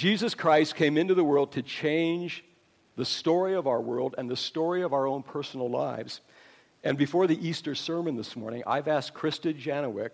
Jesus 0.00 0.34
Christ 0.34 0.76
came 0.76 0.96
into 0.96 1.12
the 1.12 1.22
world 1.22 1.52
to 1.52 1.62
change 1.62 2.42
the 2.96 3.04
story 3.04 3.54
of 3.54 3.66
our 3.66 3.82
world 3.82 4.14
and 4.16 4.30
the 4.30 4.34
story 4.34 4.80
of 4.80 4.94
our 4.94 5.06
own 5.06 5.22
personal 5.22 5.68
lives. 5.68 6.22
And 6.82 6.96
before 6.96 7.26
the 7.26 7.36
Easter 7.46 7.74
sermon 7.74 8.16
this 8.16 8.34
morning, 8.34 8.62
I've 8.66 8.88
asked 8.88 9.12
Krista 9.12 9.52
Janowick 9.52 10.12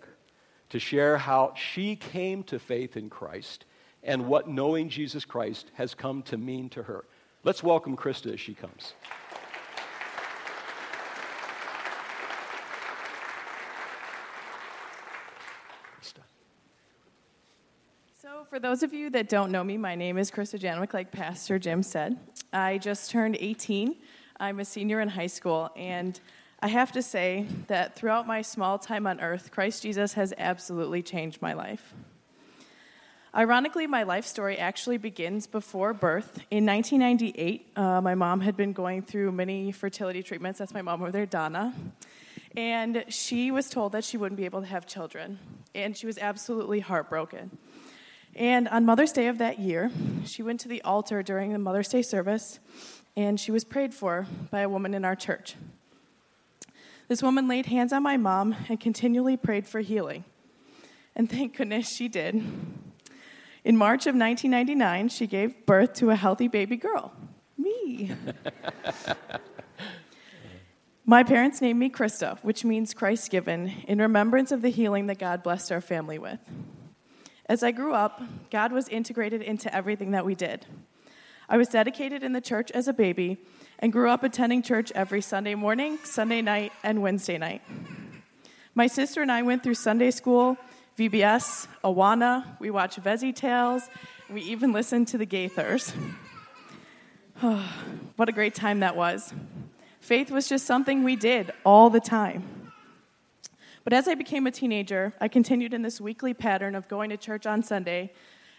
to 0.71 0.77
share 0.77 1.17
how 1.17 1.53
she 1.55 1.95
came 1.95 2.43
to 2.43 2.59
faith 2.59 2.97
in 2.97 3.09
Christ 3.09 3.63
and 4.03 4.27
what 4.27 4.49
knowing 4.49 4.89
Jesus 4.89 5.23
Christ 5.23 5.71
has 5.75 5.95
come 5.95 6.21
to 6.23 6.35
mean 6.35 6.67
to 6.71 6.83
her. 6.83 7.05
Let's 7.45 7.63
welcome 7.63 7.95
Krista 7.95 8.33
as 8.33 8.41
she 8.41 8.55
comes. 8.55 8.91
So, 18.21 18.36
for 18.49 18.59
those 18.59 18.81
of 18.81 18.93
you 18.93 19.09
that 19.09 19.27
don't 19.27 19.51
know 19.51 19.63
me, 19.63 19.77
my 19.77 19.95
name 19.95 20.17
is 20.17 20.31
Krista 20.31 20.57
Janowick, 20.57 20.93
like 20.93 21.11
Pastor 21.11 21.59
Jim 21.59 21.83
said. 21.83 22.17
I 22.53 22.77
just 22.77 23.11
turned 23.11 23.35
18. 23.39 23.95
I'm 24.39 24.59
a 24.59 24.65
senior 24.65 25.01
in 25.01 25.09
high 25.09 25.27
school, 25.27 25.69
and 25.75 26.17
I 26.61 26.69
have 26.69 26.93
to 26.93 27.01
say 27.01 27.45
that 27.67 27.95
throughout 27.95 28.25
my 28.25 28.41
small 28.41 28.79
time 28.79 29.05
on 29.05 29.19
earth, 29.19 29.51
Christ 29.51 29.83
Jesus 29.83 30.13
has 30.13 30.33
absolutely 30.37 31.01
changed 31.01 31.41
my 31.41 31.53
life. 31.53 31.93
Ironically, 33.35 33.85
my 33.85 34.03
life 34.03 34.25
story 34.25 34.57
actually 34.57 34.97
begins 34.97 35.45
before 35.45 35.93
birth. 35.93 36.39
In 36.49 36.65
1998, 36.65 37.71
uh, 37.75 38.01
my 38.01 38.15
mom 38.15 38.39
had 38.39 38.55
been 38.55 38.71
going 38.71 39.01
through 39.01 39.33
many 39.33 39.73
fertility 39.73 40.23
treatments. 40.23 40.59
That's 40.59 40.73
my 40.73 40.81
mom 40.81 41.01
over 41.01 41.11
there, 41.11 41.25
Donna. 41.25 41.73
And 42.55 43.03
she 43.09 43.51
was 43.51 43.69
told 43.69 43.91
that 43.91 44.05
she 44.05 44.17
wouldn't 44.17 44.37
be 44.37 44.45
able 44.45 44.61
to 44.61 44.67
have 44.67 44.87
children. 44.87 45.37
And 45.75 45.95
she 45.95 46.07
was 46.07 46.17
absolutely 46.17 46.79
heartbroken. 46.79 47.51
And 48.37 48.67
on 48.67 48.85
Mother's 48.85 49.11
Day 49.11 49.27
of 49.27 49.39
that 49.39 49.57
year, 49.57 49.89
she 50.23 50.43
went 50.43 50.59
to 50.59 50.67
the 50.67 50.83
altar 50.83 51.23
during 51.23 51.53
the 51.53 51.59
Mother's 51.59 51.89
Day 51.89 52.03
service, 52.03 52.59
and 53.15 53.39
she 53.39 53.51
was 53.51 53.63
prayed 53.63 53.95
for 53.95 54.27
by 54.51 54.59
a 54.59 54.69
woman 54.69 54.93
in 54.93 55.03
our 55.03 55.15
church. 55.15 55.55
This 57.07 57.23
woman 57.23 57.47
laid 57.47 57.65
hands 57.65 57.91
on 57.91 58.03
my 58.03 58.15
mom 58.15 58.55
and 58.69 58.79
continually 58.79 59.37
prayed 59.37 59.65
for 59.65 59.79
healing. 59.79 60.23
And 61.15 61.27
thank 61.27 61.57
goodness 61.57 61.89
she 61.89 62.07
did. 62.07 62.35
In 63.63 63.75
March 63.75 64.05
of 64.05 64.13
1999, 64.13 65.09
she 65.09 65.25
gave 65.25 65.65
birth 65.65 65.93
to 65.95 66.11
a 66.11 66.15
healthy 66.15 66.47
baby 66.47 66.77
girl, 66.77 67.11
me. 67.57 68.11
my 71.05 71.23
parents 71.23 71.59
named 71.59 71.79
me 71.79 71.89
Krista, 71.89 72.37
which 72.43 72.63
means 72.63 72.93
Christ 72.93 73.31
given, 73.31 73.73
in 73.87 73.97
remembrance 73.97 74.51
of 74.51 74.61
the 74.61 74.69
healing 74.69 75.07
that 75.07 75.17
God 75.17 75.41
blessed 75.41 75.71
our 75.71 75.81
family 75.81 76.19
with. 76.19 76.39
As 77.49 77.63
I 77.63 77.71
grew 77.71 77.93
up, 77.93 78.21
God 78.51 78.73
was 78.73 78.89
integrated 78.89 79.41
into 79.41 79.73
everything 79.73 80.11
that 80.11 80.25
we 80.25 80.35
did. 80.35 80.65
I 81.47 81.55
was 81.55 81.69
dedicated 81.69 82.21
in 82.21 82.33
the 82.33 82.41
church 82.41 82.71
as 82.71 82.89
a 82.89 82.93
baby 82.93 83.37
and 83.79 83.93
grew 83.93 84.09
up 84.09 84.23
attending 84.23 84.61
church 84.61 84.91
every 84.93 85.21
Sunday 85.21 85.55
morning, 85.55 85.97
Sunday 86.03 86.41
night, 86.41 86.73
and 86.83 87.01
Wednesday 87.01 87.37
night. 87.37 87.61
My 88.75 88.87
sister 88.87 89.21
and 89.21 89.31
I 89.31 89.43
went 89.43 89.63
through 89.63 89.75
Sunday 89.75 90.11
school, 90.11 90.57
VBS, 90.97 91.67
Awana, 91.85 92.59
we 92.59 92.69
watched 92.69 93.01
Veggie 93.01 93.33
Tales, 93.33 93.87
we 94.29 94.41
even 94.41 94.73
listened 94.73 95.07
to 95.09 95.17
the 95.17 95.25
Gaithers. 95.25 95.93
What 98.17 98.29
a 98.29 98.31
great 98.31 98.55
time 98.55 98.79
that 98.79 98.95
was. 98.95 99.31
Faith 100.01 100.31
was 100.31 100.49
just 100.49 100.65
something 100.65 101.03
we 101.03 101.15
did 101.15 101.51
all 101.63 101.91
the 101.91 101.99
time. 101.99 102.66
But 103.87 103.93
as 103.93 104.09
I 104.09 104.15
became 104.15 104.45
a 104.45 104.51
teenager, 104.51 105.13
I 105.21 105.29
continued 105.29 105.73
in 105.73 105.81
this 105.81 106.01
weekly 106.01 106.33
pattern 106.33 106.75
of 106.75 106.89
going 106.89 107.09
to 107.09 107.15
church 107.15 107.45
on 107.45 107.63
Sunday 107.63 108.11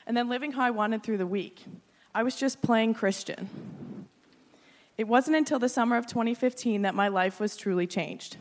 and 0.07 0.17
then 0.17 0.31
living 0.31 0.53
how 0.53 0.63
I 0.63 0.71
wanted 0.71 1.03
through 1.03 1.19
the 1.19 1.27
week. 1.27 1.67
I 2.15 2.23
was 2.23 2.35
just 2.35 2.63
playing 2.63 2.95
Christian. 2.95 3.47
It 4.97 5.07
wasn't 5.07 5.37
until 5.37 5.59
the 5.59 5.69
summer 5.69 5.99
of 5.99 6.07
2015 6.07 6.81
that 6.81 6.95
my 6.95 7.09
life 7.09 7.41
was 7.41 7.59
truly 7.59 7.87
changed. 7.87 8.39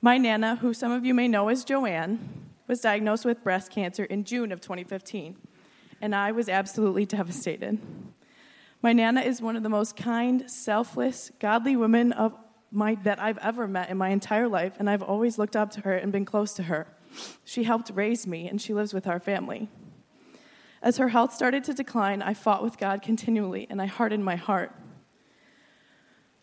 My 0.00 0.18
Nana, 0.18 0.54
who 0.54 0.72
some 0.72 0.92
of 0.92 1.04
you 1.04 1.14
may 1.14 1.26
know 1.26 1.48
as 1.48 1.64
Joanne, 1.64 2.44
was 2.68 2.80
diagnosed 2.80 3.24
with 3.24 3.42
breast 3.42 3.72
cancer 3.72 4.04
in 4.04 4.22
June 4.22 4.52
of 4.52 4.60
2015, 4.60 5.36
and 6.00 6.14
I 6.14 6.30
was 6.30 6.48
absolutely 6.48 7.06
devastated. 7.06 7.80
My 8.82 8.92
Nana 8.92 9.22
is 9.22 9.42
one 9.42 9.56
of 9.56 9.64
the 9.64 9.68
most 9.68 9.96
kind, 9.96 10.48
selfless, 10.48 11.32
godly 11.40 11.74
women 11.74 12.12
of 12.12 12.34
my, 12.72 12.96
that 13.04 13.20
I've 13.20 13.38
ever 13.38 13.68
met 13.68 13.90
in 13.90 13.96
my 13.96 14.08
entire 14.08 14.48
life, 14.48 14.74
and 14.78 14.88
I've 14.88 15.02
always 15.02 15.38
looked 15.38 15.56
up 15.56 15.70
to 15.72 15.80
her 15.82 15.94
and 15.94 16.10
been 16.10 16.24
close 16.24 16.54
to 16.54 16.64
her. 16.64 16.86
She 17.44 17.64
helped 17.64 17.90
raise 17.94 18.26
me, 18.26 18.48
and 18.48 18.60
she 18.60 18.72
lives 18.72 18.94
with 18.94 19.06
our 19.06 19.20
family. 19.20 19.68
As 20.82 20.96
her 20.96 21.10
health 21.10 21.32
started 21.32 21.62
to 21.64 21.74
decline, 21.74 22.22
I 22.22 22.34
fought 22.34 22.62
with 22.62 22.78
God 22.78 23.02
continually, 23.02 23.66
and 23.70 23.80
I 23.80 23.86
hardened 23.86 24.24
my 24.24 24.36
heart. 24.36 24.74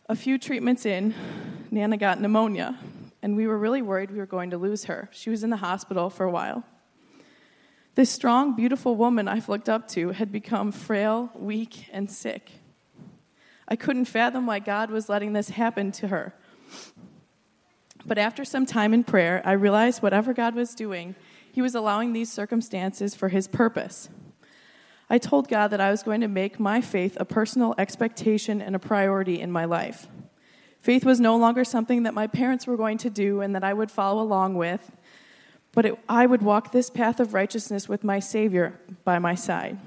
A 0.08 0.16
few 0.16 0.38
treatments 0.38 0.86
in, 0.86 1.14
Nana 1.72 1.98
got 1.98 2.22
pneumonia, 2.22 2.78
and 3.22 3.36
we 3.36 3.48
were 3.48 3.58
really 3.58 3.82
worried 3.82 4.12
we 4.12 4.20
were 4.20 4.26
going 4.26 4.52
to 4.52 4.58
lose 4.58 4.86
her. 4.86 5.10
She 5.12 5.30
was 5.30 5.44
in 5.44 5.50
the 5.50 5.58
hospital 5.58 6.10
for 6.10 6.26
a 6.26 6.32
while. 6.32 6.64
This 7.96 8.10
strong, 8.10 8.56
beautiful 8.56 8.96
woman 8.96 9.28
I've 9.28 9.50
looked 9.50 9.68
up 9.68 9.88
to 9.90 10.12
had 10.12 10.32
become 10.32 10.72
frail, 10.72 11.32
weak, 11.36 11.88
and 11.92 12.10
sick. 12.10 12.50
I 13.70 13.76
couldn't 13.76 14.06
fathom 14.06 14.48
why 14.48 14.60
God 14.60 14.90
was 14.90 15.08
letting 15.08 15.34
this 15.34 15.50
happen 15.50 15.92
to 15.94 16.08
her. 16.08 16.34
But 18.06 18.18
after 18.18 18.44
some 18.44 18.66
time 18.66 18.94
in 18.94 19.04
prayer, 19.04 19.42
I 19.46 19.52
realized 19.52 20.02
whatever 20.02 20.34
God 20.34 20.56
was 20.56 20.74
doing, 20.74 21.16
He 21.52 21.62
was 21.62 21.76
allowing 21.76 22.12
these 22.14 22.32
circumstances 22.32 23.14
for 23.14 23.30
His 23.30 23.48
purpose. 23.48 24.10
I 25.10 25.20
told 25.20 25.48
God 25.48 25.70
that 25.70 25.82
I 25.82 25.92
was 25.92 26.04
going 26.04 26.22
to 26.22 26.28
make 26.28 26.60
my 26.60 26.82
faith 26.82 27.16
a 27.20 27.26
personal 27.26 27.76
expectation 27.78 28.62
and 28.62 28.76
a 28.76 28.80
priority 28.80 29.40
in 29.40 29.52
my 29.52 29.66
life. 29.66 30.08
Faith 30.82 31.06
was 31.06 31.20
no 31.20 31.36
longer 31.36 31.64
something 31.64 32.04
that 32.04 32.14
my 32.14 32.26
parents 32.28 32.66
were 32.66 32.78
going 32.78 32.98
to 33.00 33.10
do 33.10 33.42
and 33.42 33.54
that 33.54 33.64
I 33.64 33.74
would 33.74 33.92
follow 33.92 34.22
along 34.22 34.56
with, 34.56 34.92
but 35.74 35.86
it, 35.86 36.00
I 36.08 36.26
would 36.26 36.42
walk 36.42 36.72
this 36.72 36.90
path 36.90 37.20
of 37.20 37.34
righteousness 37.34 37.90
with 37.90 38.04
my 38.04 38.20
Savior 38.20 38.80
by 39.04 39.20
my 39.20 39.36
side. 39.36 39.78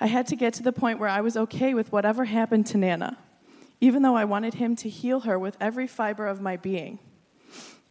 I 0.00 0.06
had 0.06 0.26
to 0.28 0.36
get 0.36 0.54
to 0.54 0.62
the 0.62 0.72
point 0.72 0.98
where 0.98 1.08
I 1.08 1.20
was 1.20 1.36
okay 1.36 1.74
with 1.74 1.92
whatever 1.92 2.24
happened 2.24 2.66
to 2.66 2.78
Nana, 2.78 3.18
even 3.80 4.02
though 4.02 4.16
I 4.16 4.24
wanted 4.24 4.54
Him 4.54 4.76
to 4.76 4.88
heal 4.88 5.20
her 5.20 5.38
with 5.38 5.56
every 5.60 5.86
fiber 5.86 6.26
of 6.26 6.40
my 6.40 6.56
being. 6.56 6.98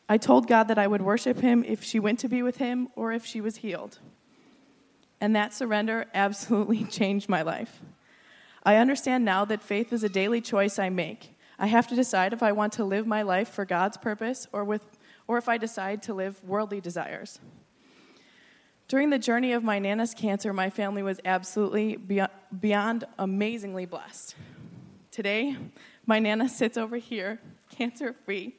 I 0.10 0.18
told 0.18 0.48
God 0.48 0.68
that 0.68 0.78
I 0.78 0.88
would 0.88 1.02
worship 1.02 1.40
Him 1.40 1.64
if 1.64 1.84
she 1.84 2.00
went 2.00 2.20
to 2.20 2.28
be 2.28 2.44
with 2.44 2.58
Him 2.58 2.90
or 2.96 3.12
if 3.14 3.26
she 3.26 3.42
was 3.42 3.58
healed 3.58 4.00
and 5.24 5.38
that 5.38 5.54
surrender 5.54 6.06
absolutely 6.14 6.84
changed 6.92 7.30
my 7.30 7.42
life. 7.42 7.80
I 8.62 8.76
understand 8.76 9.24
now 9.24 9.46
that 9.46 9.62
faith 9.62 9.94
is 9.94 10.04
a 10.04 10.10
daily 10.10 10.42
choice 10.42 10.78
I 10.78 10.90
make. 10.90 11.38
I 11.58 11.68
have 11.68 11.88
to 11.88 11.96
decide 11.96 12.34
if 12.34 12.44
I 12.44 12.52
want 12.52 12.74
to 12.74 12.84
live 12.84 13.08
my 13.08 13.22
life 13.22 13.48
for 13.48 13.64
God's 13.64 13.96
purpose 13.96 14.48
or, 14.52 14.66
with, 14.66 14.84
or 15.26 15.38
if 15.38 15.48
I 15.48 15.58
decide 15.58 16.04
to 16.04 16.14
live 16.14 16.44
worldly 16.44 16.82
desires. 16.82 17.40
During 18.94 19.10
the 19.10 19.18
journey 19.18 19.54
of 19.54 19.64
my 19.64 19.80
Nana's 19.80 20.14
cancer, 20.14 20.54
my 20.54 20.70
family 20.70 21.02
was 21.02 21.20
absolutely 21.26 21.96
beyond, 21.96 22.30
beyond 22.60 23.06
amazingly 23.18 23.88
blessed. 23.88 24.36
Today, 25.10 25.58
my 26.06 26.20
Nana 26.20 26.48
sits 26.48 26.78
over 26.78 26.98
here, 26.98 27.40
cancer 27.76 28.14
free, 28.24 28.54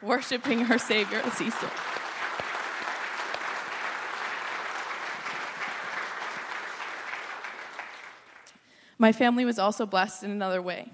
worshiping 0.00 0.60
her 0.60 0.78
Savior 0.78 1.20
Easter. 1.26 1.68
My 8.96 9.12
family 9.12 9.44
was 9.44 9.58
also 9.58 9.84
blessed 9.84 10.24
in 10.24 10.30
another 10.30 10.62
way. 10.62 10.90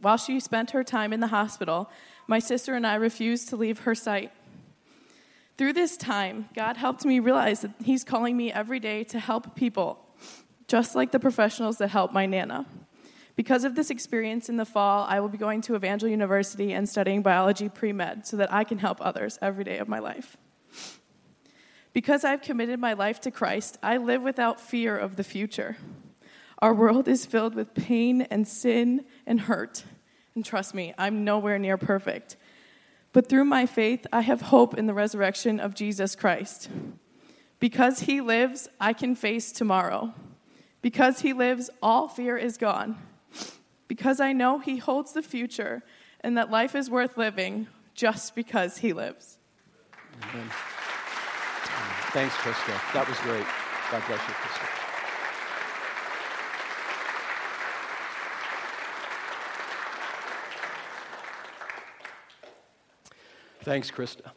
While 0.00 0.16
she 0.16 0.40
spent 0.40 0.72
her 0.72 0.82
time 0.82 1.12
in 1.12 1.20
the 1.20 1.28
hospital, 1.28 1.88
my 2.26 2.40
sister 2.40 2.74
and 2.74 2.84
I 2.84 2.96
refused 2.96 3.48
to 3.50 3.56
leave 3.56 3.78
her 3.82 3.94
sight. 3.94 4.32
Through 5.58 5.72
this 5.72 5.96
time, 5.96 6.48
God 6.54 6.76
helped 6.76 7.04
me 7.04 7.18
realize 7.18 7.62
that 7.62 7.72
He's 7.84 8.04
calling 8.04 8.36
me 8.36 8.52
every 8.52 8.78
day 8.78 9.02
to 9.04 9.18
help 9.18 9.56
people, 9.56 9.98
just 10.68 10.94
like 10.94 11.10
the 11.10 11.18
professionals 11.18 11.78
that 11.78 11.88
help 11.88 12.12
my 12.12 12.26
Nana. 12.26 12.64
Because 13.34 13.64
of 13.64 13.74
this 13.74 13.90
experience 13.90 14.48
in 14.48 14.56
the 14.56 14.64
fall, 14.64 15.04
I 15.08 15.18
will 15.18 15.28
be 15.28 15.36
going 15.36 15.60
to 15.62 15.74
Evangel 15.74 16.08
University 16.08 16.72
and 16.72 16.88
studying 16.88 17.22
biology 17.22 17.68
pre 17.68 17.92
med 17.92 18.24
so 18.24 18.36
that 18.36 18.52
I 18.52 18.62
can 18.62 18.78
help 18.78 18.98
others 19.00 19.36
every 19.42 19.64
day 19.64 19.78
of 19.78 19.88
my 19.88 19.98
life. 19.98 20.36
Because 21.92 22.24
I've 22.24 22.42
committed 22.42 22.78
my 22.78 22.92
life 22.92 23.20
to 23.22 23.32
Christ, 23.32 23.78
I 23.82 23.96
live 23.96 24.22
without 24.22 24.60
fear 24.60 24.96
of 24.96 25.16
the 25.16 25.24
future. 25.24 25.76
Our 26.60 26.72
world 26.72 27.08
is 27.08 27.26
filled 27.26 27.56
with 27.56 27.74
pain 27.74 28.22
and 28.22 28.46
sin 28.46 29.04
and 29.26 29.40
hurt. 29.40 29.84
And 30.36 30.44
trust 30.44 30.72
me, 30.72 30.94
I'm 30.96 31.24
nowhere 31.24 31.58
near 31.58 31.76
perfect. 31.76 32.36
But 33.12 33.28
through 33.28 33.44
my 33.44 33.66
faith, 33.66 34.06
I 34.12 34.20
have 34.20 34.42
hope 34.42 34.76
in 34.76 34.86
the 34.86 34.94
resurrection 34.94 35.60
of 35.60 35.74
Jesus 35.74 36.14
Christ. 36.14 36.68
Because 37.58 38.00
he 38.00 38.20
lives, 38.20 38.68
I 38.80 38.92
can 38.92 39.14
face 39.14 39.50
tomorrow. 39.50 40.14
Because 40.82 41.20
he 41.20 41.32
lives, 41.32 41.70
all 41.82 42.08
fear 42.08 42.36
is 42.36 42.56
gone. 42.56 42.96
Because 43.88 44.20
I 44.20 44.32
know 44.32 44.58
he 44.58 44.76
holds 44.76 45.12
the 45.12 45.22
future 45.22 45.82
and 46.20 46.36
that 46.36 46.50
life 46.50 46.74
is 46.74 46.90
worth 46.90 47.16
living 47.16 47.66
just 47.94 48.34
because 48.34 48.78
he 48.78 48.92
lives. 48.92 49.38
Amen. 50.22 50.50
Thanks, 52.12 52.34
Krista. 52.36 52.92
That 52.94 53.06
was 53.08 53.18
great. 53.20 53.46
God 53.90 54.02
bless 54.06 54.20
you, 54.28 54.34
Krista. 54.34 54.87
Thanks, 63.68 63.90
Krista. 63.90 64.30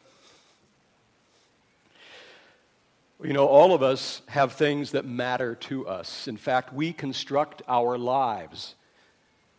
You 3.24 3.32
know, 3.32 3.46
all 3.46 3.72
of 3.72 3.82
us 3.82 4.20
have 4.28 4.52
things 4.52 4.90
that 4.90 5.06
matter 5.06 5.54
to 5.54 5.88
us. 5.88 6.28
In 6.28 6.36
fact, 6.36 6.74
we 6.74 6.92
construct 6.92 7.62
our 7.66 7.96
lives 7.96 8.74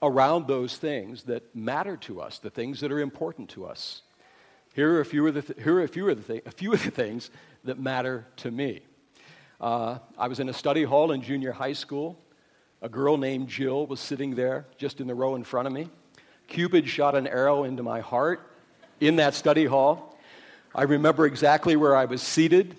around 0.03 0.45
those 0.45 0.77
things 0.77 1.23
that 1.23 1.55
matter 1.55 1.97
to 1.97 2.21
us, 2.21 2.37
the 2.37 2.51
things 2.51 2.81
that 2.81 2.91
are 2.91 2.99
important 2.99 3.49
to 3.49 3.65
us. 3.65 4.03
Here 4.75 4.93
are 4.93 4.99
a 4.99 5.05
few 5.05 5.25
of 5.25 5.33
the, 5.33 5.41
th- 5.41 5.63
here 5.63 5.77
are 5.77 5.83
a 5.83 5.87
few 5.87 6.07
of 6.07 6.17
the, 6.17 6.33
th- 6.33 6.45
a 6.45 6.51
few 6.51 6.71
of 6.71 6.83
the 6.83 6.91
things 6.91 7.31
that 7.63 7.79
matter 7.79 8.27
to 8.35 8.51
me. 8.51 8.81
Uh, 9.59 9.97
I 10.19 10.27
was 10.27 10.39
in 10.39 10.49
a 10.49 10.53
study 10.53 10.83
hall 10.83 11.11
in 11.13 11.23
junior 11.23 11.51
high 11.51 11.73
school. 11.73 12.15
A 12.83 12.89
girl 12.89 13.17
named 13.17 13.47
Jill 13.47 13.87
was 13.87 13.99
sitting 13.99 14.35
there 14.35 14.67
just 14.77 15.01
in 15.01 15.07
the 15.07 15.15
row 15.15 15.33
in 15.33 15.43
front 15.43 15.65
of 15.65 15.73
me. 15.73 15.89
Cupid 16.45 16.87
shot 16.87 17.15
an 17.15 17.25
arrow 17.25 17.63
into 17.63 17.81
my 17.81 17.99
heart 17.99 18.51
in 18.99 19.17
that 19.17 19.33
study 19.33 19.65
hall. 19.65 20.17
I 20.75 20.83
remember 20.83 21.25
exactly 21.25 21.75
where 21.75 21.95
I 21.95 22.05
was 22.05 22.21
seated. 22.21 22.75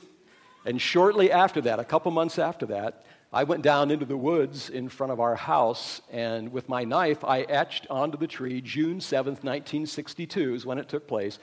And 0.64 0.80
shortly 0.80 1.30
after 1.30 1.60
that, 1.62 1.78
a 1.78 1.84
couple 1.84 2.10
months 2.10 2.38
after 2.38 2.66
that, 2.66 3.04
I 3.32 3.44
went 3.44 3.62
down 3.62 3.90
into 3.90 4.04
the 4.06 4.16
woods 4.16 4.70
in 4.70 4.88
front 4.88 5.12
of 5.12 5.18
our 5.18 5.34
house, 5.34 6.00
and 6.12 6.52
with 6.52 6.68
my 6.68 6.84
knife, 6.84 7.24
I 7.24 7.40
etched 7.40 7.84
onto 7.90 8.16
the 8.16 8.28
tree 8.28 8.60
June 8.60 9.00
7th, 9.00 9.42
1962 9.42 10.54
is 10.54 10.64
when 10.64 10.78
it 10.78 10.88
took 10.88 11.08
place, 11.08 11.40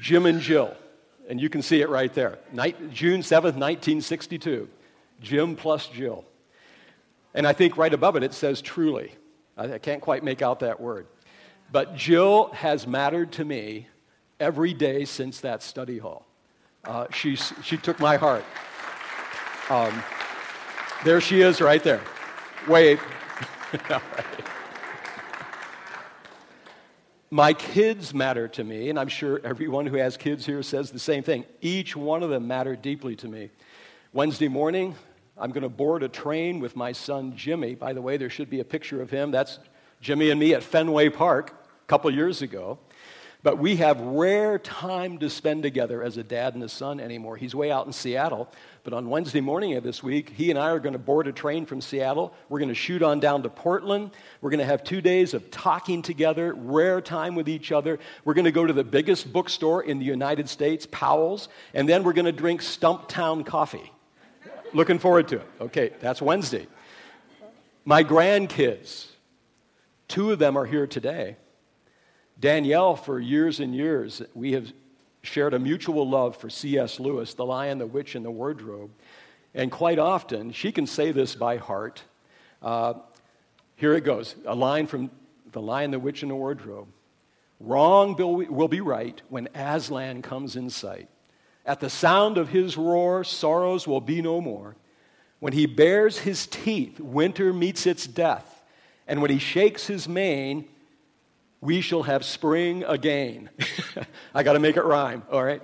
Jim 0.00 0.24
and 0.24 0.40
Jill. 0.40 0.74
And 1.28 1.38
you 1.38 1.50
can 1.50 1.60
see 1.60 1.82
it 1.82 1.90
right 1.90 2.12
there. 2.14 2.38
Night, 2.54 2.90
June 2.90 3.20
7th, 3.20 3.58
1962. 3.58 4.66
Jim 5.20 5.56
plus 5.56 5.88
Jill. 5.88 6.24
And 7.34 7.46
I 7.46 7.52
think 7.52 7.76
right 7.76 7.92
above 7.92 8.16
it, 8.16 8.22
it 8.22 8.32
says 8.32 8.62
truly. 8.62 9.12
I 9.58 9.76
can't 9.76 10.00
quite 10.00 10.24
make 10.24 10.40
out 10.40 10.60
that 10.60 10.80
word. 10.80 11.06
But 11.70 11.94
Jill 11.94 12.50
has 12.52 12.86
mattered 12.86 13.32
to 13.32 13.44
me 13.44 13.88
every 14.40 14.72
day 14.72 15.04
since 15.04 15.40
that 15.40 15.62
study 15.62 15.98
hall. 15.98 16.26
Uh, 16.84 17.06
she, 17.12 17.36
she 17.36 17.76
took 17.76 18.00
my 18.00 18.16
heart. 18.16 18.44
Um, 19.68 20.02
there 21.04 21.20
she 21.20 21.42
is 21.42 21.60
right 21.60 21.82
there. 21.82 22.00
Wave. 22.66 23.02
My 27.30 27.52
kids 27.52 28.14
matter 28.14 28.48
to 28.48 28.64
me, 28.64 28.88
and 28.88 28.98
I'm 28.98 29.08
sure 29.08 29.38
everyone 29.44 29.84
who 29.84 29.96
has 29.96 30.16
kids 30.16 30.46
here 30.46 30.62
says 30.62 30.90
the 30.90 30.98
same 30.98 31.22
thing. 31.22 31.44
Each 31.60 31.94
one 31.94 32.22
of 32.22 32.30
them 32.30 32.48
matter 32.48 32.74
deeply 32.74 33.16
to 33.16 33.28
me. 33.28 33.50
Wednesday 34.14 34.48
morning, 34.48 34.94
I'm 35.36 35.50
going 35.50 35.62
to 35.62 35.68
board 35.68 36.02
a 36.02 36.08
train 36.08 36.58
with 36.58 36.74
my 36.74 36.92
son 36.92 37.36
Jimmy. 37.36 37.74
By 37.74 37.92
the 37.92 38.00
way, 38.00 38.16
there 38.16 38.30
should 38.30 38.48
be 38.48 38.60
a 38.60 38.64
picture 38.64 39.02
of 39.02 39.10
him. 39.10 39.30
That's 39.30 39.58
Jimmy 40.00 40.30
and 40.30 40.38
me 40.38 40.54
at 40.54 40.62
Fenway 40.62 41.08
Park 41.08 41.50
a 41.50 41.86
couple 41.86 42.10
years 42.10 42.42
ago. 42.42 42.78
But 43.40 43.58
we 43.58 43.76
have 43.76 44.00
rare 44.00 44.58
time 44.58 45.18
to 45.18 45.30
spend 45.30 45.62
together 45.62 46.02
as 46.02 46.16
a 46.16 46.24
dad 46.24 46.54
and 46.54 46.64
a 46.64 46.68
son 46.68 46.98
anymore. 46.98 47.36
He's 47.36 47.54
way 47.54 47.70
out 47.70 47.86
in 47.86 47.92
Seattle. 47.92 48.52
But 48.82 48.92
on 48.92 49.08
Wednesday 49.08 49.40
morning 49.40 49.74
of 49.74 49.84
this 49.84 50.02
week, 50.02 50.30
he 50.30 50.50
and 50.50 50.58
I 50.58 50.70
are 50.70 50.80
going 50.80 50.94
to 50.94 50.98
board 50.98 51.28
a 51.28 51.32
train 51.32 51.64
from 51.64 51.80
Seattle. 51.80 52.34
We're 52.48 52.58
going 52.58 52.70
to 52.70 52.74
shoot 52.74 53.00
on 53.00 53.20
down 53.20 53.44
to 53.44 53.48
Portland. 53.48 54.10
We're 54.40 54.50
going 54.50 54.58
to 54.58 54.66
have 54.66 54.82
two 54.82 55.00
days 55.00 55.34
of 55.34 55.52
talking 55.52 56.02
together, 56.02 56.52
rare 56.52 57.00
time 57.00 57.36
with 57.36 57.48
each 57.48 57.70
other. 57.70 58.00
We're 58.24 58.34
going 58.34 58.44
to 58.44 58.50
go 58.50 58.66
to 58.66 58.72
the 58.72 58.82
biggest 58.82 59.32
bookstore 59.32 59.84
in 59.84 60.00
the 60.00 60.04
United 60.04 60.48
States, 60.48 60.88
Powell's. 60.90 61.48
And 61.74 61.88
then 61.88 62.02
we're 62.02 62.14
going 62.14 62.24
to 62.24 62.32
drink 62.32 62.60
Stumptown 62.60 63.46
coffee. 63.46 63.92
Looking 64.74 64.98
forward 64.98 65.28
to 65.28 65.36
it. 65.36 65.46
Okay, 65.60 65.92
that's 66.00 66.20
Wednesday. 66.20 66.66
My 67.84 68.02
grandkids, 68.02 69.06
two 70.08 70.32
of 70.32 70.38
them 70.38 70.56
are 70.56 70.66
here 70.66 70.86
today. 70.86 71.36
Danielle, 72.40 72.96
for 72.96 73.20
years 73.20 73.60
and 73.60 73.74
years, 73.74 74.22
we 74.34 74.52
have 74.52 74.72
shared 75.22 75.54
a 75.54 75.58
mutual 75.58 76.08
love 76.08 76.36
for 76.36 76.48
C.S. 76.48 76.98
Lewis, 77.00 77.34
The 77.34 77.44
Lion, 77.44 77.78
the 77.78 77.86
Witch, 77.86 78.14
and 78.14 78.24
the 78.24 78.30
Wardrobe. 78.30 78.90
And 79.54 79.70
quite 79.70 79.98
often, 79.98 80.52
she 80.52 80.72
can 80.72 80.86
say 80.86 81.12
this 81.12 81.34
by 81.34 81.56
heart. 81.56 82.02
Uh, 82.62 82.94
here 83.76 83.94
it 83.94 84.04
goes 84.04 84.34
a 84.46 84.54
line 84.54 84.86
from 84.86 85.10
The 85.52 85.60
Lion, 85.60 85.90
the 85.90 85.98
Witch, 85.98 86.22
and 86.22 86.30
the 86.30 86.36
Wardrobe. 86.36 86.88
Wrong 87.60 88.14
will 88.16 88.68
be 88.68 88.80
right 88.80 89.20
when 89.28 89.48
Aslan 89.54 90.22
comes 90.22 90.54
in 90.54 90.70
sight. 90.70 91.08
At 91.66 91.80
the 91.80 91.90
sound 91.90 92.38
of 92.38 92.48
his 92.48 92.76
roar, 92.76 93.24
sorrows 93.24 93.86
will 93.86 94.00
be 94.00 94.22
no 94.22 94.40
more. 94.40 94.76
When 95.40 95.52
he 95.52 95.66
bares 95.66 96.18
his 96.18 96.46
teeth, 96.46 97.00
winter 97.00 97.52
meets 97.52 97.84
its 97.84 98.06
death. 98.06 98.57
And 99.08 99.22
when 99.22 99.30
he 99.30 99.38
shakes 99.38 99.86
his 99.86 100.06
mane, 100.06 100.66
we 101.60 101.80
shall 101.80 102.02
have 102.04 102.24
spring 102.24 102.84
again. 102.84 103.48
I 104.34 104.42
got 104.42 104.52
to 104.52 104.60
make 104.60 104.76
it 104.76 104.84
rhyme, 104.84 105.22
all 105.32 105.42
right? 105.42 105.62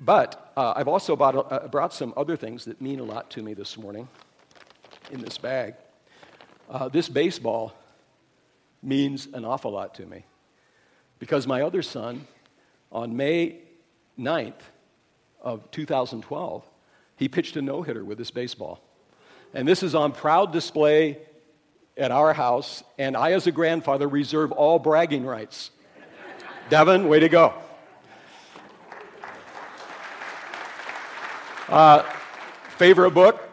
But 0.00 0.52
uh, 0.56 0.72
I've 0.74 0.88
also 0.88 1.14
bought, 1.14 1.52
uh, 1.52 1.68
brought 1.68 1.92
some 1.92 2.12
other 2.16 2.36
things 2.36 2.64
that 2.64 2.80
mean 2.80 2.98
a 2.98 3.04
lot 3.04 3.30
to 3.32 3.42
me 3.42 3.54
this 3.54 3.76
morning 3.76 4.08
in 5.12 5.20
this 5.20 5.38
bag. 5.38 5.74
Uh, 6.68 6.88
this 6.88 7.08
baseball 7.08 7.74
means 8.82 9.28
an 9.34 9.44
awful 9.44 9.70
lot 9.70 9.94
to 9.96 10.06
me 10.06 10.24
because 11.18 11.46
my 11.46 11.62
other 11.62 11.82
son, 11.82 12.26
on 12.90 13.14
May 13.14 13.58
9th 14.18 14.54
of 15.40 15.70
2012, 15.70 16.64
he 17.16 17.28
pitched 17.28 17.56
a 17.56 17.62
no 17.62 17.82
hitter 17.82 18.04
with 18.04 18.18
this 18.18 18.30
baseball. 18.30 18.80
And 19.54 19.68
this 19.68 19.82
is 19.82 19.94
on 19.94 20.12
proud 20.12 20.50
display 20.52 21.18
at 21.96 22.10
our 22.10 22.32
house, 22.32 22.82
and 22.98 23.16
I, 23.16 23.32
as 23.32 23.46
a 23.46 23.52
grandfather, 23.52 24.08
reserve 24.08 24.52
all 24.52 24.78
bragging 24.78 25.24
rights. 25.24 25.70
Devin, 26.70 27.08
way 27.08 27.20
to 27.20 27.28
go. 27.28 27.54
Uh, 31.68 32.02
favorite 32.76 33.12
book? 33.12 33.48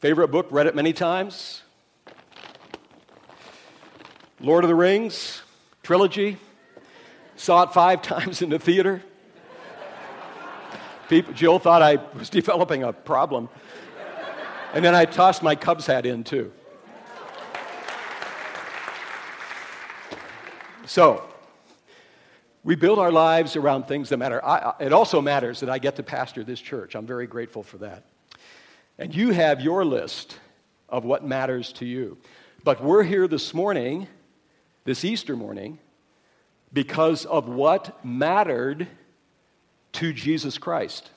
Favorite 0.00 0.28
book, 0.28 0.46
read 0.50 0.66
it 0.66 0.74
many 0.74 0.92
times. 0.92 1.62
Lord 4.40 4.64
of 4.64 4.68
the 4.68 4.74
Rings, 4.74 5.42
trilogy. 5.82 6.38
Saw 7.36 7.64
it 7.64 7.72
five 7.72 8.02
times 8.02 8.42
in 8.42 8.50
the 8.50 8.58
theater. 8.58 9.02
People, 11.08 11.32
Jill 11.32 11.58
thought 11.58 11.82
I 11.82 11.96
was 12.16 12.30
developing 12.30 12.82
a 12.82 12.92
problem. 12.92 13.48
And 14.74 14.84
then 14.84 14.94
I 14.94 15.06
tossed 15.06 15.42
my 15.42 15.54
Cubs 15.54 15.86
hat 15.86 16.04
in, 16.04 16.24
too. 16.24 16.52
So, 20.98 21.22
we 22.64 22.74
build 22.74 22.98
our 22.98 23.12
lives 23.12 23.54
around 23.54 23.84
things 23.84 24.08
that 24.08 24.16
matter. 24.16 24.44
I, 24.44 24.74
it 24.80 24.92
also 24.92 25.22
matters 25.22 25.60
that 25.60 25.70
I 25.70 25.78
get 25.78 25.94
to 25.94 26.02
pastor 26.02 26.42
this 26.42 26.60
church. 26.60 26.96
I'm 26.96 27.06
very 27.06 27.28
grateful 27.28 27.62
for 27.62 27.78
that. 27.78 28.02
And 28.98 29.14
you 29.14 29.30
have 29.30 29.60
your 29.60 29.84
list 29.84 30.40
of 30.88 31.04
what 31.04 31.24
matters 31.24 31.72
to 31.74 31.86
you. 31.86 32.18
But 32.64 32.82
we're 32.82 33.04
here 33.04 33.28
this 33.28 33.54
morning, 33.54 34.08
this 34.82 35.04
Easter 35.04 35.36
morning, 35.36 35.78
because 36.72 37.26
of 37.26 37.48
what 37.48 38.04
mattered 38.04 38.88
to 39.92 40.12
Jesus 40.12 40.58
Christ. 40.58 41.08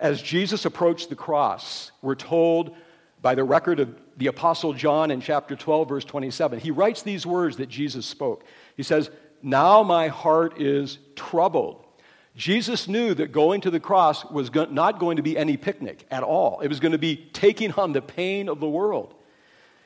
As 0.00 0.20
Jesus 0.20 0.64
approached 0.64 1.08
the 1.08 1.14
cross, 1.14 1.92
we're 2.02 2.16
told 2.16 2.74
by 3.22 3.36
the 3.36 3.44
record 3.44 3.78
of 3.80 3.94
the 4.16 4.26
Apostle 4.26 4.74
John 4.74 5.12
in 5.12 5.20
chapter 5.20 5.54
12, 5.54 5.88
verse 5.88 6.04
27. 6.04 6.58
He 6.58 6.72
writes 6.72 7.02
these 7.02 7.24
words 7.24 7.56
that 7.56 7.68
Jesus 7.68 8.04
spoke. 8.04 8.44
He 8.76 8.82
says, 8.82 9.10
Now 9.42 9.84
my 9.84 10.08
heart 10.08 10.60
is 10.60 10.98
troubled. 11.14 11.86
Jesus 12.34 12.88
knew 12.88 13.14
that 13.14 13.30
going 13.30 13.60
to 13.60 13.70
the 13.70 13.80
cross 13.80 14.24
was 14.24 14.50
not 14.52 14.98
going 14.98 15.18
to 15.18 15.22
be 15.22 15.38
any 15.38 15.56
picnic 15.56 16.04
at 16.10 16.22
all. 16.22 16.60
It 16.60 16.68
was 16.68 16.80
going 16.80 16.92
to 16.92 16.98
be 16.98 17.16
taking 17.32 17.72
on 17.72 17.92
the 17.92 18.02
pain 18.02 18.48
of 18.48 18.58
the 18.58 18.68
world. 18.68 19.14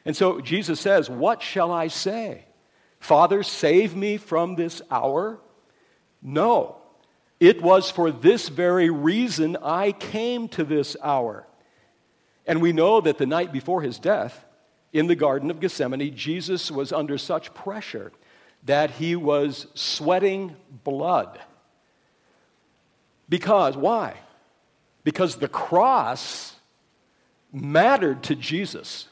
And 0.05 0.17
so 0.17 0.41
Jesus 0.41 0.81
says, 0.81 1.11
What 1.11 1.43
shall 1.43 1.71
I 1.71 1.89
say? 1.89 2.47
Father, 3.01 3.43
save 3.43 3.95
me 3.95 4.17
from 4.17 4.55
this 4.55 4.81
hour? 4.91 5.39
No. 6.23 6.77
It 7.39 7.61
was 7.61 7.91
for 7.91 8.11
this 8.11 8.49
very 8.49 8.89
reason 8.89 9.59
I 9.63 9.93
came 9.93 10.49
to 10.51 10.65
this 10.65 10.97
hour. 11.03 11.47
And 12.47 12.63
we 12.63 12.73
know 12.73 13.01
that 13.01 13.19
the 13.19 13.27
night 13.27 13.53
before 13.53 13.83
his 13.83 13.99
death, 13.99 14.45
in 14.93 15.09
the 15.09 15.17
Garden 15.17 15.51
of 15.51 15.61
Gethsemane, 15.61 16.15
Jesus 16.15 16.71
was 16.71 16.93
under 16.93 17.19
such 17.19 17.53
pressure 17.55 18.13
that 18.65 18.93
he 18.93 19.15
was 19.17 19.67
sweating 19.75 20.57
blood. 20.85 21.39
Because, 23.29 23.77
why? 23.77 24.17
Because 25.05 25.37
the 25.37 25.49
cross 25.49 26.55
mattered 27.53 28.23
to 28.25 28.35
Jesus. 28.35 29.09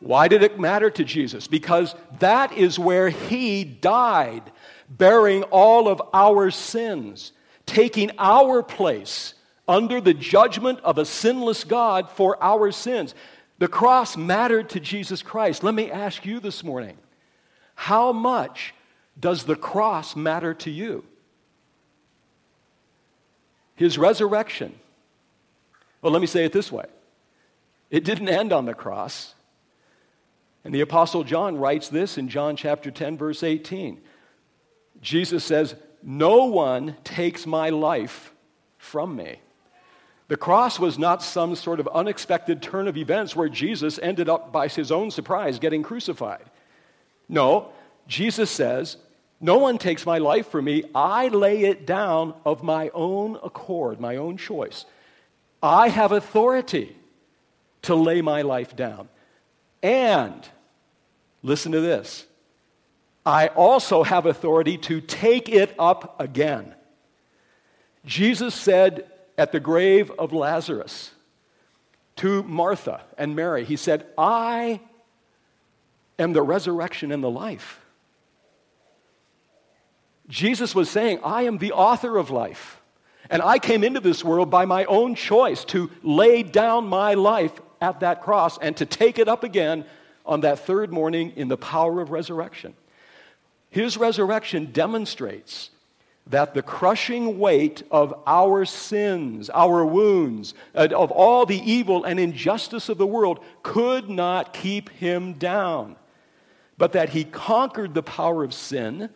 Why 0.00 0.28
did 0.28 0.42
it 0.42 0.58
matter 0.58 0.90
to 0.90 1.04
Jesus? 1.04 1.46
Because 1.46 1.94
that 2.18 2.52
is 2.52 2.78
where 2.78 3.08
he 3.08 3.64
died, 3.64 4.42
bearing 4.88 5.44
all 5.44 5.88
of 5.88 6.02
our 6.12 6.50
sins, 6.50 7.32
taking 7.66 8.10
our 8.18 8.62
place 8.62 9.34
under 9.68 10.00
the 10.00 10.14
judgment 10.14 10.80
of 10.80 10.98
a 10.98 11.04
sinless 11.04 11.64
God 11.64 12.10
for 12.10 12.42
our 12.42 12.72
sins. 12.72 13.14
The 13.58 13.68
cross 13.68 14.16
mattered 14.16 14.70
to 14.70 14.80
Jesus 14.80 15.22
Christ. 15.22 15.62
Let 15.62 15.74
me 15.74 15.90
ask 15.90 16.24
you 16.26 16.40
this 16.40 16.64
morning 16.64 16.96
how 17.74 18.12
much 18.12 18.74
Does 19.18 19.44
the 19.44 19.56
cross 19.56 20.16
matter 20.16 20.54
to 20.54 20.70
you? 20.70 21.04
His 23.74 23.98
resurrection. 23.98 24.74
Well, 26.00 26.12
let 26.12 26.20
me 26.20 26.26
say 26.26 26.44
it 26.44 26.52
this 26.52 26.72
way 26.72 26.86
it 27.90 28.04
didn't 28.04 28.28
end 28.28 28.52
on 28.52 28.64
the 28.64 28.74
cross. 28.74 29.34
And 30.64 30.72
the 30.74 30.80
Apostle 30.80 31.24
John 31.24 31.58
writes 31.58 31.88
this 31.88 32.16
in 32.16 32.28
John 32.28 32.56
chapter 32.56 32.90
10, 32.90 33.18
verse 33.18 33.42
18. 33.42 34.00
Jesus 35.00 35.44
says, 35.44 35.74
No 36.02 36.44
one 36.44 36.96
takes 37.04 37.46
my 37.46 37.70
life 37.70 38.32
from 38.78 39.16
me. 39.16 39.40
The 40.32 40.38
cross 40.38 40.78
was 40.78 40.98
not 40.98 41.22
some 41.22 41.54
sort 41.56 41.78
of 41.78 41.86
unexpected 41.88 42.62
turn 42.62 42.88
of 42.88 42.96
events 42.96 43.36
where 43.36 43.50
Jesus 43.50 43.98
ended 43.98 44.30
up 44.30 44.50
by 44.50 44.66
his 44.66 44.90
own 44.90 45.10
surprise 45.10 45.58
getting 45.58 45.82
crucified. 45.82 46.44
No, 47.28 47.68
Jesus 48.08 48.50
says, 48.50 48.96
No 49.42 49.58
one 49.58 49.76
takes 49.76 50.06
my 50.06 50.16
life 50.16 50.48
from 50.48 50.64
me. 50.64 50.84
I 50.94 51.28
lay 51.28 51.64
it 51.64 51.86
down 51.86 52.32
of 52.46 52.62
my 52.62 52.90
own 52.94 53.38
accord, 53.44 54.00
my 54.00 54.16
own 54.16 54.38
choice. 54.38 54.86
I 55.62 55.90
have 55.90 56.12
authority 56.12 56.96
to 57.82 57.94
lay 57.94 58.22
my 58.22 58.40
life 58.40 58.74
down. 58.74 59.10
And, 59.82 60.48
listen 61.42 61.72
to 61.72 61.80
this, 61.82 62.24
I 63.26 63.48
also 63.48 64.02
have 64.02 64.24
authority 64.24 64.78
to 64.78 65.02
take 65.02 65.50
it 65.50 65.74
up 65.78 66.18
again. 66.18 66.74
Jesus 68.06 68.54
said 68.54 69.11
at 69.38 69.52
the 69.52 69.60
grave 69.60 70.10
of 70.18 70.32
Lazarus 70.32 71.10
to 72.16 72.42
Martha 72.42 73.02
and 73.16 73.34
Mary, 73.34 73.64
He 73.64 73.76
said, 73.76 74.06
I 74.16 74.80
am 76.18 76.32
the 76.32 76.42
resurrection 76.42 77.12
and 77.12 77.22
the 77.22 77.30
life. 77.30 77.80
Jesus 80.28 80.74
was 80.74 80.88
saying, 80.88 81.20
I 81.24 81.42
am 81.42 81.58
the 81.58 81.72
author 81.72 82.16
of 82.16 82.30
life. 82.30 82.80
And 83.30 83.42
I 83.42 83.58
came 83.58 83.84
into 83.84 84.00
this 84.00 84.24
world 84.24 84.50
by 84.50 84.64
my 84.64 84.84
own 84.84 85.14
choice 85.14 85.64
to 85.66 85.90
lay 86.02 86.42
down 86.42 86.86
my 86.86 87.14
life 87.14 87.52
at 87.80 88.00
that 88.00 88.22
cross 88.22 88.58
and 88.58 88.76
to 88.76 88.86
take 88.86 89.18
it 89.18 89.28
up 89.28 89.44
again 89.44 89.84
on 90.24 90.42
that 90.42 90.60
third 90.60 90.92
morning 90.92 91.32
in 91.36 91.48
the 91.48 91.56
power 91.56 92.00
of 92.00 92.10
resurrection. 92.10 92.74
His 93.70 93.96
resurrection 93.96 94.70
demonstrates 94.72 95.70
that 96.26 96.54
the 96.54 96.62
crushing 96.62 97.38
weight 97.38 97.82
of 97.90 98.14
our 98.26 98.64
sins, 98.64 99.50
our 99.50 99.84
wounds, 99.84 100.54
uh, 100.74 100.88
of 100.94 101.10
all 101.10 101.44
the 101.44 101.58
evil 101.58 102.04
and 102.04 102.20
injustice 102.20 102.88
of 102.88 102.98
the 102.98 103.06
world 103.06 103.44
could 103.62 104.08
not 104.08 104.54
keep 104.54 104.88
him 104.90 105.34
down, 105.34 105.96
but 106.78 106.92
that 106.92 107.10
he 107.10 107.24
conquered 107.24 107.94
the 107.94 108.02
power 108.02 108.44
of 108.44 108.54
sin. 108.54 109.10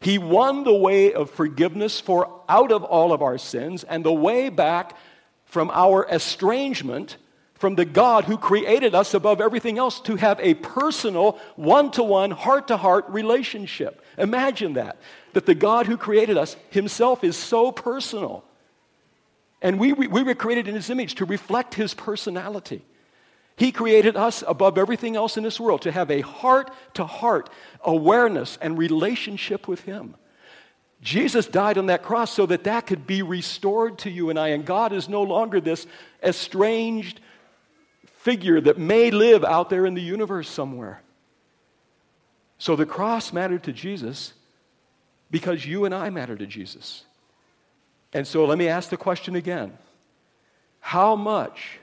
He 0.00 0.18
won 0.18 0.64
the 0.64 0.74
way 0.74 1.12
of 1.12 1.30
forgiveness 1.30 1.98
for 1.98 2.40
out 2.48 2.70
of 2.70 2.84
all 2.84 3.12
of 3.12 3.22
our 3.22 3.38
sins 3.38 3.84
and 3.84 4.04
the 4.04 4.12
way 4.12 4.48
back 4.48 4.96
from 5.44 5.70
our 5.70 6.06
estrangement 6.10 7.16
from 7.64 7.76
the 7.76 7.86
God 7.86 8.24
who 8.24 8.36
created 8.36 8.94
us 8.94 9.14
above 9.14 9.40
everything 9.40 9.78
else 9.78 9.98
to 10.00 10.16
have 10.16 10.38
a 10.38 10.52
personal, 10.52 11.38
one 11.56 11.90
to 11.92 12.02
one, 12.02 12.30
heart 12.30 12.68
to 12.68 12.76
heart 12.76 13.06
relationship. 13.08 14.04
Imagine 14.18 14.74
that. 14.74 14.98
That 15.32 15.46
the 15.46 15.54
God 15.54 15.86
who 15.86 15.96
created 15.96 16.36
us 16.36 16.58
himself 16.68 17.24
is 17.24 17.38
so 17.38 17.72
personal. 17.72 18.44
And 19.62 19.80
we, 19.80 19.94
we, 19.94 20.08
we 20.08 20.22
were 20.22 20.34
created 20.34 20.68
in 20.68 20.74
his 20.74 20.90
image 20.90 21.14
to 21.14 21.24
reflect 21.24 21.72
his 21.72 21.94
personality. 21.94 22.84
He 23.56 23.72
created 23.72 24.14
us 24.14 24.44
above 24.46 24.76
everything 24.76 25.16
else 25.16 25.38
in 25.38 25.42
this 25.42 25.58
world 25.58 25.80
to 25.82 25.90
have 25.90 26.10
a 26.10 26.20
heart 26.20 26.70
to 26.92 27.06
heart 27.06 27.48
awareness 27.82 28.58
and 28.60 28.76
relationship 28.76 29.66
with 29.66 29.80
him. 29.80 30.16
Jesus 31.00 31.46
died 31.46 31.78
on 31.78 31.86
that 31.86 32.02
cross 32.02 32.30
so 32.30 32.44
that 32.44 32.64
that 32.64 32.86
could 32.86 33.06
be 33.06 33.22
restored 33.22 33.98
to 34.00 34.10
you 34.10 34.28
and 34.28 34.38
I. 34.38 34.48
And 34.48 34.66
God 34.66 34.92
is 34.92 35.08
no 35.08 35.22
longer 35.22 35.62
this 35.62 35.86
estranged, 36.22 37.20
figure 38.24 38.58
that 38.58 38.78
may 38.78 39.10
live 39.10 39.44
out 39.44 39.68
there 39.68 39.84
in 39.84 39.92
the 39.92 40.00
universe 40.00 40.48
somewhere. 40.48 41.02
So 42.56 42.74
the 42.74 42.86
cross 42.86 43.34
mattered 43.34 43.64
to 43.64 43.72
Jesus 43.72 44.32
because 45.30 45.66
you 45.66 45.84
and 45.84 45.94
I 45.94 46.08
matter 46.08 46.34
to 46.34 46.46
Jesus. 46.46 47.04
And 48.14 48.26
so 48.26 48.46
let 48.46 48.56
me 48.56 48.66
ask 48.66 48.88
the 48.88 48.96
question 48.96 49.36
again 49.36 49.76
How 50.80 51.14
much 51.14 51.80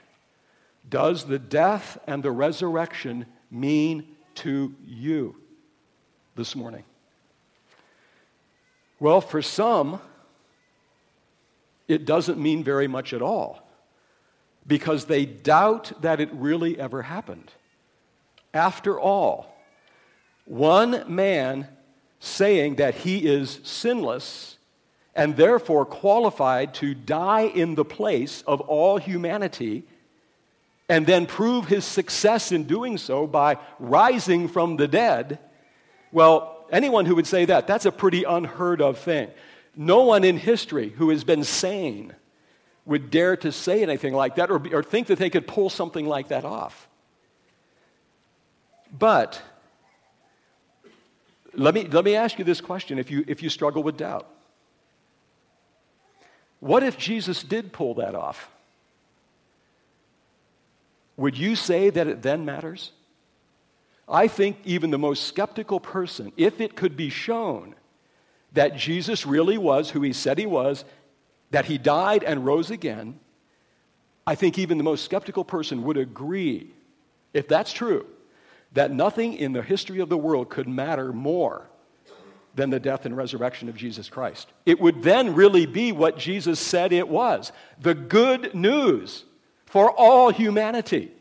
does 0.88 1.24
the 1.24 1.38
death 1.38 1.96
and 2.08 2.24
the 2.24 2.32
resurrection 2.32 3.26
mean 3.48 4.08
to 4.36 4.74
you 4.84 5.36
this 6.34 6.56
morning? 6.56 6.82
Well, 8.98 9.20
for 9.20 9.42
some, 9.42 10.00
it 11.86 12.04
doesn't 12.04 12.40
mean 12.40 12.64
very 12.64 12.88
much 12.88 13.12
at 13.12 13.22
all 13.22 13.62
because 14.66 15.06
they 15.06 15.24
doubt 15.24 15.92
that 16.02 16.20
it 16.20 16.30
really 16.32 16.78
ever 16.78 17.02
happened. 17.02 17.50
After 18.54 18.98
all, 18.98 19.54
one 20.44 21.04
man 21.08 21.68
saying 22.20 22.76
that 22.76 22.94
he 22.94 23.26
is 23.26 23.60
sinless 23.64 24.56
and 25.14 25.36
therefore 25.36 25.84
qualified 25.84 26.74
to 26.74 26.94
die 26.94 27.42
in 27.42 27.74
the 27.74 27.84
place 27.84 28.42
of 28.46 28.60
all 28.62 28.98
humanity 28.98 29.84
and 30.88 31.06
then 31.06 31.26
prove 31.26 31.66
his 31.66 31.84
success 31.84 32.52
in 32.52 32.64
doing 32.64 32.98
so 32.98 33.26
by 33.26 33.56
rising 33.78 34.48
from 34.48 34.76
the 34.76 34.88
dead, 34.88 35.38
well, 36.12 36.66
anyone 36.70 37.06
who 37.06 37.14
would 37.14 37.26
say 37.26 37.44
that, 37.46 37.66
that's 37.66 37.86
a 37.86 37.92
pretty 37.92 38.24
unheard 38.24 38.80
of 38.80 38.98
thing. 38.98 39.30
No 39.74 40.02
one 40.02 40.22
in 40.22 40.36
history 40.36 40.90
who 40.90 41.10
has 41.10 41.24
been 41.24 41.44
sane 41.44 42.14
would 42.84 43.10
dare 43.10 43.36
to 43.36 43.52
say 43.52 43.82
anything 43.82 44.12
like 44.12 44.36
that 44.36 44.50
or, 44.50 44.60
or 44.74 44.82
think 44.82 45.06
that 45.06 45.18
they 45.18 45.30
could 45.30 45.46
pull 45.46 45.70
something 45.70 46.06
like 46.06 46.28
that 46.28 46.44
off. 46.44 46.88
But 48.98 49.40
let 51.54 51.74
me, 51.74 51.86
let 51.86 52.04
me 52.04 52.14
ask 52.14 52.38
you 52.38 52.44
this 52.44 52.60
question 52.60 52.98
if 52.98 53.10
you, 53.10 53.24
if 53.26 53.42
you 53.42 53.48
struggle 53.48 53.82
with 53.82 53.96
doubt. 53.96 54.28
What 56.60 56.82
if 56.82 56.96
Jesus 56.96 57.42
did 57.42 57.72
pull 57.72 57.94
that 57.94 58.14
off? 58.14 58.48
Would 61.16 61.36
you 61.36 61.56
say 61.56 61.90
that 61.90 62.06
it 62.06 62.22
then 62.22 62.44
matters? 62.44 62.92
I 64.08 64.28
think 64.28 64.58
even 64.64 64.90
the 64.90 64.98
most 64.98 65.24
skeptical 65.24 65.80
person, 65.80 66.32
if 66.36 66.60
it 66.60 66.76
could 66.76 66.96
be 66.96 67.10
shown 67.10 67.74
that 68.52 68.76
Jesus 68.76 69.24
really 69.26 69.58
was 69.58 69.90
who 69.90 70.02
he 70.02 70.12
said 70.12 70.38
he 70.38 70.46
was 70.46 70.84
that 71.52 71.66
he 71.66 71.78
died 71.78 72.24
and 72.24 72.44
rose 72.44 72.70
again, 72.70 73.18
I 74.26 74.34
think 74.34 74.58
even 74.58 74.78
the 74.78 74.84
most 74.84 75.04
skeptical 75.04 75.44
person 75.44 75.84
would 75.84 75.96
agree, 75.96 76.70
if 77.32 77.46
that's 77.46 77.72
true, 77.72 78.06
that 78.72 78.90
nothing 78.90 79.34
in 79.34 79.52
the 79.52 79.62
history 79.62 80.00
of 80.00 80.08
the 80.08 80.16
world 80.16 80.48
could 80.48 80.66
matter 80.66 81.12
more 81.12 81.68
than 82.54 82.70
the 82.70 82.80
death 82.80 83.06
and 83.06 83.16
resurrection 83.16 83.68
of 83.68 83.76
Jesus 83.76 84.08
Christ. 84.08 84.48
It 84.66 84.80
would 84.80 85.02
then 85.02 85.34
really 85.34 85.66
be 85.66 85.92
what 85.92 86.18
Jesus 86.18 86.58
said 86.58 86.92
it 86.92 87.08
was 87.08 87.52
the 87.80 87.94
good 87.94 88.54
news 88.54 89.24
for 89.66 89.90
all 89.90 90.30
humanity. 90.30 91.12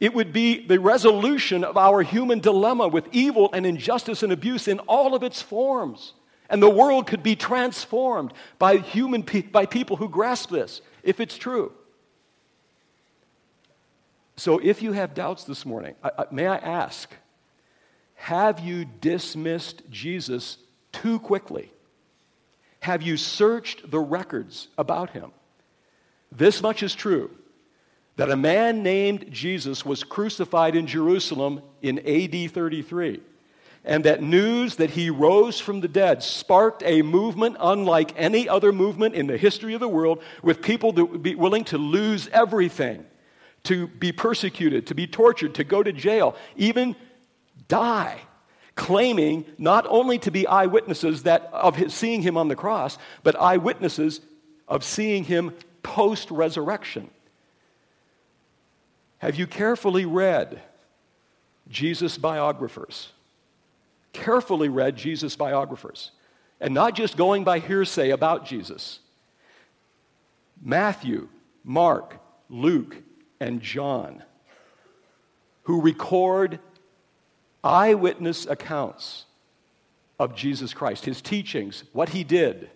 It 0.00 0.14
would 0.14 0.32
be 0.32 0.66
the 0.66 0.80
resolution 0.80 1.62
of 1.62 1.76
our 1.76 2.02
human 2.02 2.40
dilemma 2.40 2.88
with 2.88 3.08
evil 3.12 3.50
and 3.52 3.64
injustice 3.64 4.22
and 4.22 4.32
abuse 4.32 4.66
in 4.66 4.80
all 4.80 5.14
of 5.14 5.22
its 5.22 5.40
forms. 5.40 6.14
And 6.52 6.62
the 6.62 6.68
world 6.68 7.06
could 7.06 7.22
be 7.22 7.34
transformed 7.34 8.34
by, 8.58 8.76
human 8.76 9.22
pe- 9.22 9.40
by 9.40 9.64
people 9.64 9.96
who 9.96 10.08
grasp 10.08 10.50
this, 10.50 10.82
if 11.02 11.18
it's 11.18 11.38
true. 11.38 11.72
So, 14.36 14.58
if 14.58 14.82
you 14.82 14.92
have 14.92 15.14
doubts 15.14 15.44
this 15.44 15.64
morning, 15.64 15.94
I, 16.04 16.10
I, 16.18 16.24
may 16.30 16.46
I 16.46 16.56
ask, 16.56 17.10
have 18.14 18.60
you 18.60 18.84
dismissed 18.84 19.82
Jesus 19.90 20.58
too 20.92 21.18
quickly? 21.18 21.72
Have 22.80 23.00
you 23.00 23.16
searched 23.16 23.90
the 23.90 24.00
records 24.00 24.68
about 24.76 25.10
him? 25.10 25.32
This 26.30 26.60
much 26.60 26.82
is 26.82 26.94
true 26.94 27.30
that 28.16 28.30
a 28.30 28.36
man 28.36 28.82
named 28.82 29.26
Jesus 29.30 29.86
was 29.86 30.04
crucified 30.04 30.76
in 30.76 30.86
Jerusalem 30.86 31.62
in 31.80 31.98
AD 32.00 32.50
33 32.50 33.22
and 33.84 34.04
that 34.04 34.22
news 34.22 34.76
that 34.76 34.90
he 34.90 35.10
rose 35.10 35.58
from 35.58 35.80
the 35.80 35.88
dead 35.88 36.22
sparked 36.22 36.82
a 36.84 37.02
movement 37.02 37.56
unlike 37.58 38.12
any 38.16 38.48
other 38.48 38.72
movement 38.72 39.14
in 39.14 39.26
the 39.26 39.36
history 39.36 39.74
of 39.74 39.80
the 39.80 39.88
world 39.88 40.22
with 40.42 40.62
people 40.62 40.92
that 40.92 41.04
would 41.06 41.22
be 41.22 41.34
willing 41.34 41.64
to 41.64 41.78
lose 41.78 42.28
everything, 42.28 43.04
to 43.64 43.88
be 43.88 44.12
persecuted, 44.12 44.86
to 44.86 44.94
be 44.94 45.06
tortured, 45.06 45.54
to 45.54 45.64
go 45.64 45.82
to 45.82 45.92
jail, 45.92 46.36
even 46.56 46.94
die, 47.66 48.20
claiming 48.76 49.44
not 49.58 49.84
only 49.88 50.18
to 50.18 50.30
be 50.30 50.46
eyewitnesses 50.46 51.24
that, 51.24 51.50
of 51.52 51.74
his, 51.74 51.92
seeing 51.92 52.22
him 52.22 52.36
on 52.36 52.46
the 52.48 52.56
cross, 52.56 52.98
but 53.24 53.38
eyewitnesses 53.40 54.20
of 54.68 54.84
seeing 54.84 55.24
him 55.24 55.52
post 55.82 56.30
resurrection. 56.30 57.10
Have 59.18 59.34
you 59.36 59.48
carefully 59.48 60.04
read 60.04 60.62
Jesus' 61.68 62.16
biographers? 62.16 63.08
Carefully 64.12 64.68
read 64.68 64.96
Jesus' 64.96 65.36
biographers 65.36 66.10
and 66.60 66.72
not 66.74 66.94
just 66.94 67.16
going 67.16 67.44
by 67.44 67.58
hearsay 67.58 68.10
about 68.10 68.46
Jesus. 68.46 69.00
Matthew, 70.62 71.28
Mark, 71.64 72.18
Luke, 72.48 72.96
and 73.40 73.60
John, 73.60 74.22
who 75.64 75.80
record 75.80 76.60
eyewitness 77.64 78.46
accounts 78.46 79.26
of 80.18 80.36
Jesus 80.36 80.72
Christ, 80.72 81.04
his 81.04 81.20
teachings, 81.20 81.84
what 81.92 82.10
he 82.10 82.22
did. 82.22 82.70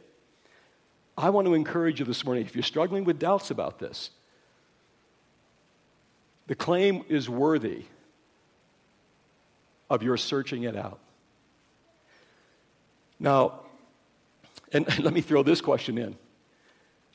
I 1.16 1.30
want 1.30 1.46
to 1.46 1.54
encourage 1.54 2.00
you 2.00 2.04
this 2.06 2.24
morning, 2.24 2.44
if 2.44 2.54
you're 2.54 2.62
struggling 2.62 3.04
with 3.04 3.18
doubts 3.18 3.50
about 3.50 3.78
this, 3.78 4.10
the 6.46 6.54
claim 6.54 7.04
is 7.08 7.28
worthy 7.28 7.84
of 9.88 10.02
your 10.02 10.16
searching 10.16 10.64
it 10.64 10.76
out. 10.76 10.98
Now, 13.18 13.60
and 14.72 14.86
let 14.98 15.12
me 15.12 15.20
throw 15.20 15.42
this 15.42 15.60
question 15.60 15.98
in. 15.98 16.16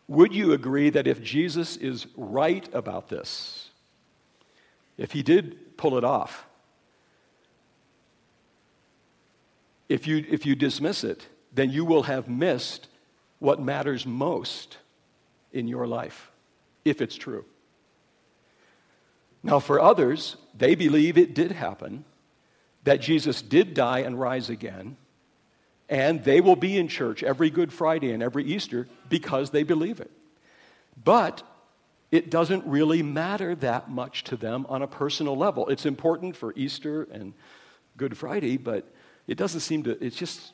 Would 0.07 0.33
you 0.33 0.53
agree 0.53 0.89
that 0.89 1.07
if 1.07 1.21
Jesus 1.21 1.77
is 1.77 2.07
right 2.15 2.67
about 2.73 3.09
this, 3.09 3.69
if 4.97 5.11
he 5.11 5.23
did 5.23 5.77
pull 5.77 5.97
it 5.97 6.03
off, 6.03 6.45
if 9.89 10.07
you, 10.07 10.25
if 10.29 10.45
you 10.45 10.55
dismiss 10.55 11.03
it, 11.03 11.27
then 11.53 11.69
you 11.69 11.85
will 11.85 12.03
have 12.03 12.27
missed 12.27 12.87
what 13.39 13.61
matters 13.61 14.05
most 14.05 14.77
in 15.51 15.67
your 15.67 15.87
life, 15.87 16.31
if 16.85 17.01
it's 17.01 17.15
true. 17.15 17.45
Now, 19.43 19.59
for 19.59 19.79
others, 19.79 20.37
they 20.57 20.75
believe 20.75 21.17
it 21.17 21.33
did 21.33 21.51
happen, 21.51 22.05
that 22.83 23.01
Jesus 23.01 23.41
did 23.41 23.73
die 23.73 23.99
and 23.99 24.19
rise 24.19 24.49
again, 24.49 24.97
and 25.91 26.23
they 26.23 26.39
will 26.39 26.55
be 26.55 26.77
in 26.77 26.87
church 26.87 27.21
every 27.21 27.49
Good 27.49 27.71
Friday 27.73 28.13
and 28.13 28.23
every 28.23 28.45
Easter 28.45 28.87
because 29.09 29.49
they 29.49 29.63
believe 29.63 29.99
it. 29.99 30.09
But 31.03 31.43
it 32.11 32.31
doesn't 32.31 32.65
really 32.65 33.03
matter 33.03 33.55
that 33.55 33.91
much 33.91 34.23
to 34.25 34.37
them 34.37 34.65
on 34.69 34.81
a 34.81 34.87
personal 34.87 35.35
level. 35.35 35.67
It's 35.67 35.85
important 35.85 36.37
for 36.37 36.53
Easter 36.55 37.03
and 37.11 37.33
Good 37.97 38.17
Friday, 38.17 38.55
but 38.55 38.89
it 39.27 39.37
doesn't 39.37 39.59
seem 39.59 39.83
to, 39.83 40.01
it's 40.03 40.15
just, 40.15 40.53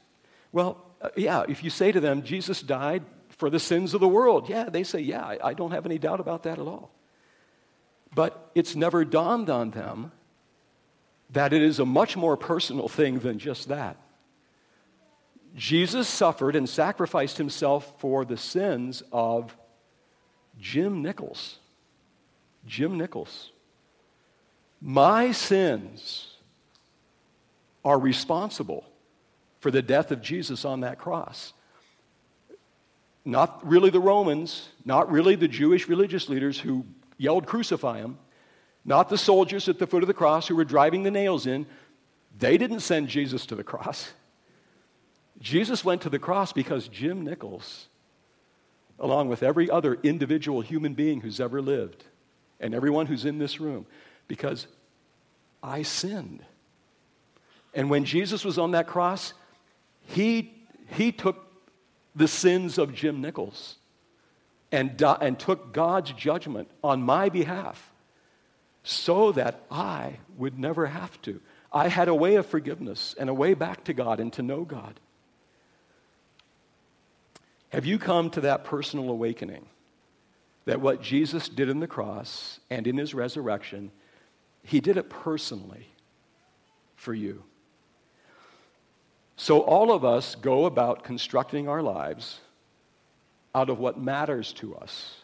well, 0.52 0.84
uh, 1.02 1.10
yeah, 1.16 1.46
if 1.48 1.64
you 1.64 1.70
say 1.70 1.92
to 1.92 2.00
them, 2.00 2.24
Jesus 2.24 2.62
died 2.64 3.04
for 3.30 3.52
the 3.52 3.60
sins 3.60 3.94
of 3.94 4.02
the 4.02 4.08
world, 4.08 4.50
yeah, 4.50 4.70
they 4.70 4.84
say, 4.84 5.00
yeah, 5.00 5.24
I, 5.24 5.38
I 5.44 5.54
don't 5.54 5.72
have 5.72 5.86
any 5.86 6.00
doubt 6.00 6.20
about 6.20 6.44
that 6.44 6.58
at 6.58 6.68
all. 6.68 6.92
But 8.16 8.50
it's 8.56 8.76
never 8.76 9.06
dawned 9.06 9.52
on 9.52 9.70
them 9.70 10.12
that 11.30 11.54
it 11.54 11.62
is 11.62 11.78
a 11.78 11.86
much 11.86 12.18
more 12.18 12.36
personal 12.36 12.88
thing 12.88 13.20
than 13.20 13.38
just 13.38 13.68
that. 13.68 13.98
Jesus 15.58 16.08
suffered 16.08 16.56
and 16.56 16.70
sacrificed 16.70 17.38
himself 17.38 18.00
for 18.00 18.24
the 18.24 18.38
sins 18.38 19.02
of 19.12 19.58
Jim 20.60 21.02
Nichols. 21.02 21.58
Jim 22.68 22.96
Nichols. 22.96 23.52
My 24.80 25.32
sins 25.32 26.36
are 27.84 27.98
responsible 27.98 28.86
for 29.60 29.72
the 29.72 29.82
death 29.82 30.12
of 30.12 30.22
Jesus 30.22 30.64
on 30.64 30.82
that 30.82 31.00
cross. 31.00 31.54
Not 33.26 33.68
really 33.68 33.90
the 33.90 34.00
Romans, 34.00 34.70
not 34.86 35.12
really 35.12 35.36
the 35.36 35.48
Jewish 35.48 35.88
religious 35.88 36.30
leaders 36.30 36.60
who 36.60 36.86
yelled, 37.18 37.48
Crucify 37.48 37.98
him, 37.98 38.20
not 38.86 39.10
the 39.10 39.18
soldiers 39.18 39.68
at 39.68 39.80
the 39.80 39.88
foot 39.88 40.04
of 40.04 40.08
the 40.08 40.14
cross 40.14 40.48
who 40.48 40.56
were 40.56 40.64
driving 40.64 41.02
the 41.02 41.12
nails 41.12 41.48
in. 41.48 41.66
They 42.38 42.60
didn't 42.60 42.82
send 42.82 43.08
Jesus 43.08 43.48
to 43.48 43.56
the 43.56 43.64
cross. 43.64 44.12
Jesus 45.40 45.86
went 45.86 46.02
to 46.02 46.10
the 46.10 46.20
cross 46.20 46.52
because 46.54 46.88
Jim 46.88 47.24
Nichols, 47.24 47.88
along 49.00 49.30
with 49.30 49.44
every 49.44 49.70
other 49.70 49.96
individual 50.04 50.62
human 50.62 50.94
being 50.94 51.22
who's 51.22 51.40
ever 51.40 51.62
lived, 51.62 52.06
and 52.60 52.74
everyone 52.74 53.06
who's 53.06 53.26
in 53.26 53.38
this 53.38 53.60
room, 53.60 53.86
because 54.28 54.68
I 55.62 55.84
sinned. 55.84 56.44
And 57.74 57.90
when 57.90 58.06
Jesus 58.06 58.44
was 58.44 58.58
on 58.58 58.72
that 58.72 58.88
cross, 58.88 59.34
he, 60.08 60.54
he 60.88 61.12
took 61.12 61.46
the 62.16 62.28
sins 62.28 62.78
of 62.80 62.96
Jim 62.96 63.22
Nichols 63.22 63.76
and, 64.72 65.00
and 65.22 65.38
took 65.38 65.72
God's 65.72 66.12
judgment 66.14 66.70
on 66.84 67.04
my 67.04 67.30
behalf 67.30 67.92
so 68.84 69.32
that 69.34 69.62
I 69.70 70.18
would 70.38 70.58
never 70.58 70.88
have 70.88 71.22
to. 71.24 71.42
I 71.72 71.90
had 71.90 72.08
a 72.08 72.16
way 72.16 72.36
of 72.36 72.46
forgiveness 72.46 73.14
and 73.20 73.30
a 73.30 73.34
way 73.34 73.54
back 73.54 73.84
to 73.86 73.94
God 73.94 74.20
and 74.20 74.32
to 74.34 74.42
know 74.42 74.64
God. 74.64 75.00
Have 77.70 77.86
you 77.86 78.00
come 78.00 78.30
to 78.32 78.42
that 78.42 78.64
personal 78.64 79.10
awakening 79.10 79.66
that 80.66 80.82
what 80.82 81.02
Jesus 81.02 81.50
did 81.50 81.70
in 81.70 81.80
the 81.80 81.88
cross 81.88 82.60
and 82.70 82.88
in 82.88 82.98
his 82.98 83.14
resurrection, 83.14 83.92
he 84.64 84.80
did 84.80 84.98
it 84.98 85.10
personally 85.10 85.88
for 86.96 87.14
you? 87.14 87.44
So, 89.36 89.60
all 89.60 89.92
of 89.92 90.04
us 90.04 90.34
go 90.34 90.66
about 90.66 91.04
constructing 91.04 91.70
our 91.70 91.84
lives 91.84 92.40
out 93.54 93.70
of 93.70 93.80
what 93.80 94.00
matters 94.00 94.52
to 94.54 94.76
us. 94.76 95.16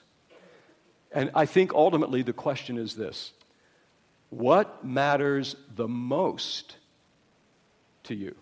And 1.11 1.31
I 1.33 1.45
think 1.45 1.73
ultimately 1.73 2.23
the 2.23 2.33
question 2.33 2.77
is 2.77 2.95
this 2.95 3.33
What 4.29 4.85
matters 4.85 5.55
the 5.75 5.87
most 5.87 6.77
to 8.03 8.15
you? 8.15 8.35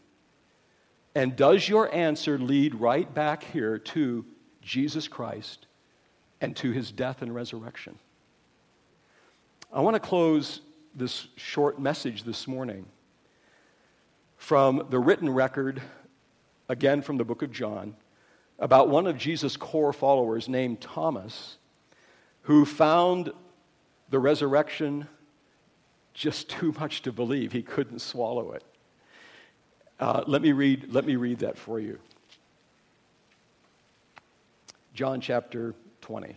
And 1.13 1.35
does 1.35 1.67
your 1.67 1.93
answer 1.93 2.37
lead 2.37 2.75
right 2.75 3.11
back 3.13 3.43
here 3.43 3.77
to 3.77 4.25
Jesus 4.61 5.07
Christ 5.07 5.67
and 6.39 6.55
to 6.57 6.71
his 6.71 6.91
death 6.91 7.21
and 7.21 7.35
resurrection? 7.35 7.97
I 9.73 9.81
want 9.81 9.95
to 9.95 9.99
close 9.99 10.61
this 10.95 11.27
short 11.35 11.79
message 11.79 12.23
this 12.23 12.47
morning 12.47 12.85
from 14.37 14.87
the 14.89 14.99
written 14.99 15.29
record, 15.29 15.81
again 16.67 17.01
from 17.01 17.17
the 17.17 17.23
book 17.23 17.41
of 17.41 17.51
John, 17.51 17.95
about 18.59 18.89
one 18.89 19.07
of 19.07 19.17
Jesus' 19.17 19.57
core 19.57 19.93
followers 19.93 20.47
named 20.47 20.81
Thomas, 20.81 21.57
who 22.43 22.65
found 22.65 23.31
the 24.09 24.19
resurrection 24.19 25.07
just 26.13 26.49
too 26.49 26.73
much 26.79 27.01
to 27.03 27.11
believe. 27.11 27.51
He 27.51 27.61
couldn't 27.61 27.99
swallow 27.99 28.51
it. 28.51 28.63
Uh, 30.01 30.23
let, 30.25 30.41
me 30.41 30.51
read, 30.51 30.91
let 30.91 31.05
me 31.05 31.15
read 31.15 31.39
that 31.39 31.59
for 31.59 31.79
you. 31.79 31.99
John 34.95 35.21
chapter 35.21 35.75
20. 36.01 36.35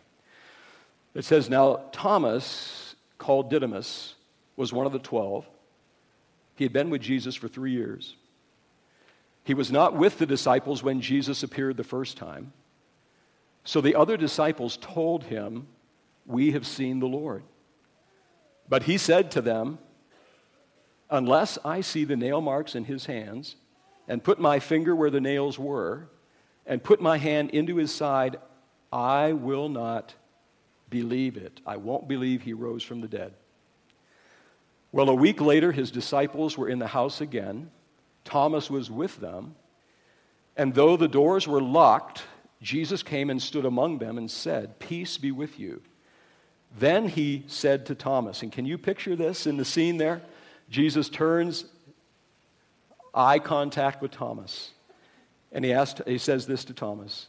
It 1.15 1.25
says, 1.25 1.49
Now 1.49 1.81
Thomas, 1.91 2.95
called 3.17 3.49
Didymus, 3.49 4.15
was 4.57 4.73
one 4.73 4.85
of 4.87 4.93
the 4.93 4.99
twelve. 4.99 5.47
He 6.57 6.65
had 6.65 6.73
been 6.73 6.91
with 6.91 7.01
Jesus 7.01 7.35
for 7.35 7.49
three 7.49 7.73
years. 7.73 8.15
He 9.45 9.55
was 9.55 9.73
not 9.73 9.97
with 9.97 10.19
the 10.19 10.27
disciples 10.27 10.83
when 10.83 11.01
Jesus 11.01 11.43
appeared 11.43 11.77
the 11.77 11.85
first 11.85 12.17
time. 12.17 12.53
So 13.65 13.81
the 13.81 13.95
other 13.95 14.17
disciples 14.17 14.77
told 14.81 15.25
him, 15.25 15.67
We 16.27 16.53
have 16.53 16.67
seen 16.67 17.01
the 17.01 17.07
Lord. 17.07 17.43
But 18.69 18.85
he 18.85 18.99
said 18.99 19.31
to 19.33 19.41
them, 19.41 19.79
Unless 21.15 21.59
I 21.65 21.81
see 21.81 22.03
the 22.03 22.17
nail 22.17 22.41
marks 22.41 22.75
in 22.75 22.87
his 22.87 23.07
hands, 23.07 23.55
and 24.09 24.25
put 24.25 24.41
my 24.41 24.59
finger 24.59 24.97
where 24.97 25.11
the 25.11 25.21
nails 25.21 25.57
were, 25.57 26.09
and 26.67 26.83
put 26.83 27.01
my 27.01 27.19
hand 27.19 27.51
into 27.51 27.77
his 27.77 27.95
side, 27.95 28.39
I 28.93 29.33
will 29.33 29.69
not 29.69 30.13
believe 30.91 31.37
it. 31.37 31.61
I 31.65 31.77
won't 31.77 32.09
believe 32.09 32.43
he 32.43 32.53
rose 32.53 32.83
from 32.83 33.01
the 33.01 33.07
dead. 33.07 33.33
Well, 34.91 35.09
a 35.09 35.15
week 35.15 35.41
later, 35.41 35.71
his 35.71 35.93
disciples 35.93 36.59
were 36.59 36.69
in 36.69 36.81
the 36.81 36.89
house 36.89 37.21
again. 37.21 37.71
Thomas 38.25 38.69
was 38.69 38.91
with 38.91 39.21
them. 39.21 39.55
And 40.57 40.75
though 40.75 40.97
the 40.97 41.07
doors 41.07 41.47
were 41.47 41.63
locked, 41.63 42.25
Jesus 42.61 43.05
came 43.05 43.31
and 43.31 43.41
stood 43.41 43.65
among 43.65 43.99
them 43.99 44.19
and 44.19 44.29
said, 44.29 44.81
Peace 44.81 45.17
be 45.17 45.31
with 45.31 45.61
you. 45.61 45.81
Then 46.77 47.07
he 47.07 47.45
said 47.47 47.87
to 47.87 47.95
Thomas, 47.95 48.43
and 48.43 48.51
can 48.51 48.67
you 48.67 48.79
picture 48.79 49.15
this 49.15 49.47
in 49.47 49.59
the 49.59 49.65
scene 49.65 49.97
there? 49.99 50.21
Jesus 50.69 51.09
turns 51.09 51.67
eye 53.15 53.39
contact 53.39 54.03
with 54.03 54.11
Thomas. 54.11 54.73
And 55.53 55.65
he, 55.65 55.73
asked, 55.73 56.03
he 56.07 56.19
says 56.19 56.47
this 56.47 56.65
to 56.67 56.75
Thomas 56.75 57.29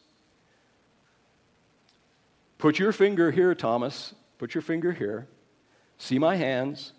Put 2.57 2.79
your 2.79 2.91
finger 2.91 3.31
here, 3.31 3.53
Thomas. 3.53 4.13
Put 4.37 4.55
your 4.55 4.61
finger 4.61 4.91
here. 4.91 5.27
See 5.97 6.17
my 6.17 6.35
hands. 6.35 6.93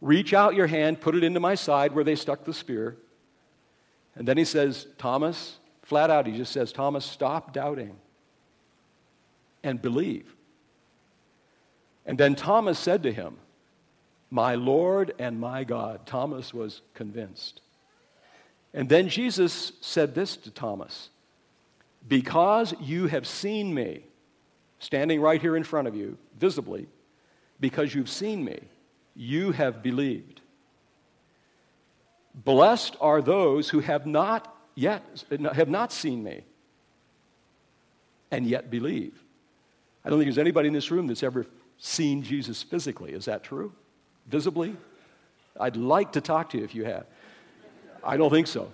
Reach 0.00 0.34
out 0.34 0.56
your 0.56 0.66
hand, 0.66 1.00
put 1.00 1.14
it 1.14 1.22
into 1.22 1.38
my 1.38 1.54
side 1.54 1.94
where 1.94 2.02
they 2.02 2.16
stuck 2.16 2.44
the 2.44 2.52
spear. 2.52 2.96
And 4.16 4.26
then 4.26 4.36
he 4.36 4.44
says, 4.44 4.88
Thomas, 4.98 5.58
flat 5.82 6.10
out, 6.10 6.26
he 6.26 6.36
just 6.36 6.52
says, 6.52 6.72
Thomas, 6.72 7.04
stop 7.04 7.52
doubting 7.52 7.96
and 9.62 9.80
believe. 9.80 10.34
And 12.04 12.18
then 12.18 12.34
Thomas 12.34 12.80
said 12.80 13.04
to 13.04 13.12
him, 13.12 13.36
My 14.32 14.54
Lord 14.54 15.12
and 15.18 15.38
my 15.38 15.62
God. 15.62 16.06
Thomas 16.06 16.54
was 16.54 16.80
convinced. 16.94 17.60
And 18.72 18.88
then 18.88 19.10
Jesus 19.10 19.72
said 19.82 20.14
this 20.14 20.36
to 20.38 20.50
Thomas 20.50 21.10
Because 22.08 22.74
you 22.80 23.08
have 23.08 23.26
seen 23.26 23.74
me, 23.74 24.06
standing 24.78 25.20
right 25.20 25.38
here 25.38 25.54
in 25.54 25.64
front 25.64 25.86
of 25.86 25.94
you, 25.94 26.16
visibly, 26.40 26.88
because 27.60 27.94
you've 27.94 28.08
seen 28.08 28.42
me, 28.42 28.58
you 29.14 29.52
have 29.52 29.82
believed. 29.82 30.40
Blessed 32.34 32.96
are 33.02 33.20
those 33.20 33.68
who 33.68 33.80
have 33.80 34.06
not 34.06 34.56
yet 34.74 35.24
have 35.52 35.68
not 35.68 35.92
seen 35.92 36.24
me 36.24 36.40
and 38.30 38.46
yet 38.46 38.70
believe. 38.70 39.12
I 40.02 40.08
don't 40.08 40.18
think 40.18 40.28
there's 40.28 40.38
anybody 40.38 40.68
in 40.68 40.72
this 40.72 40.90
room 40.90 41.06
that's 41.06 41.22
ever 41.22 41.44
seen 41.76 42.22
Jesus 42.22 42.62
physically. 42.62 43.12
Is 43.12 43.26
that 43.26 43.44
true? 43.44 43.74
Visibly? 44.26 44.76
I'd 45.58 45.76
like 45.76 46.12
to 46.12 46.20
talk 46.20 46.50
to 46.50 46.58
you 46.58 46.64
if 46.64 46.74
you 46.74 46.84
have. 46.84 47.06
I 48.04 48.16
don't 48.16 48.30
think 48.30 48.46
so. 48.46 48.72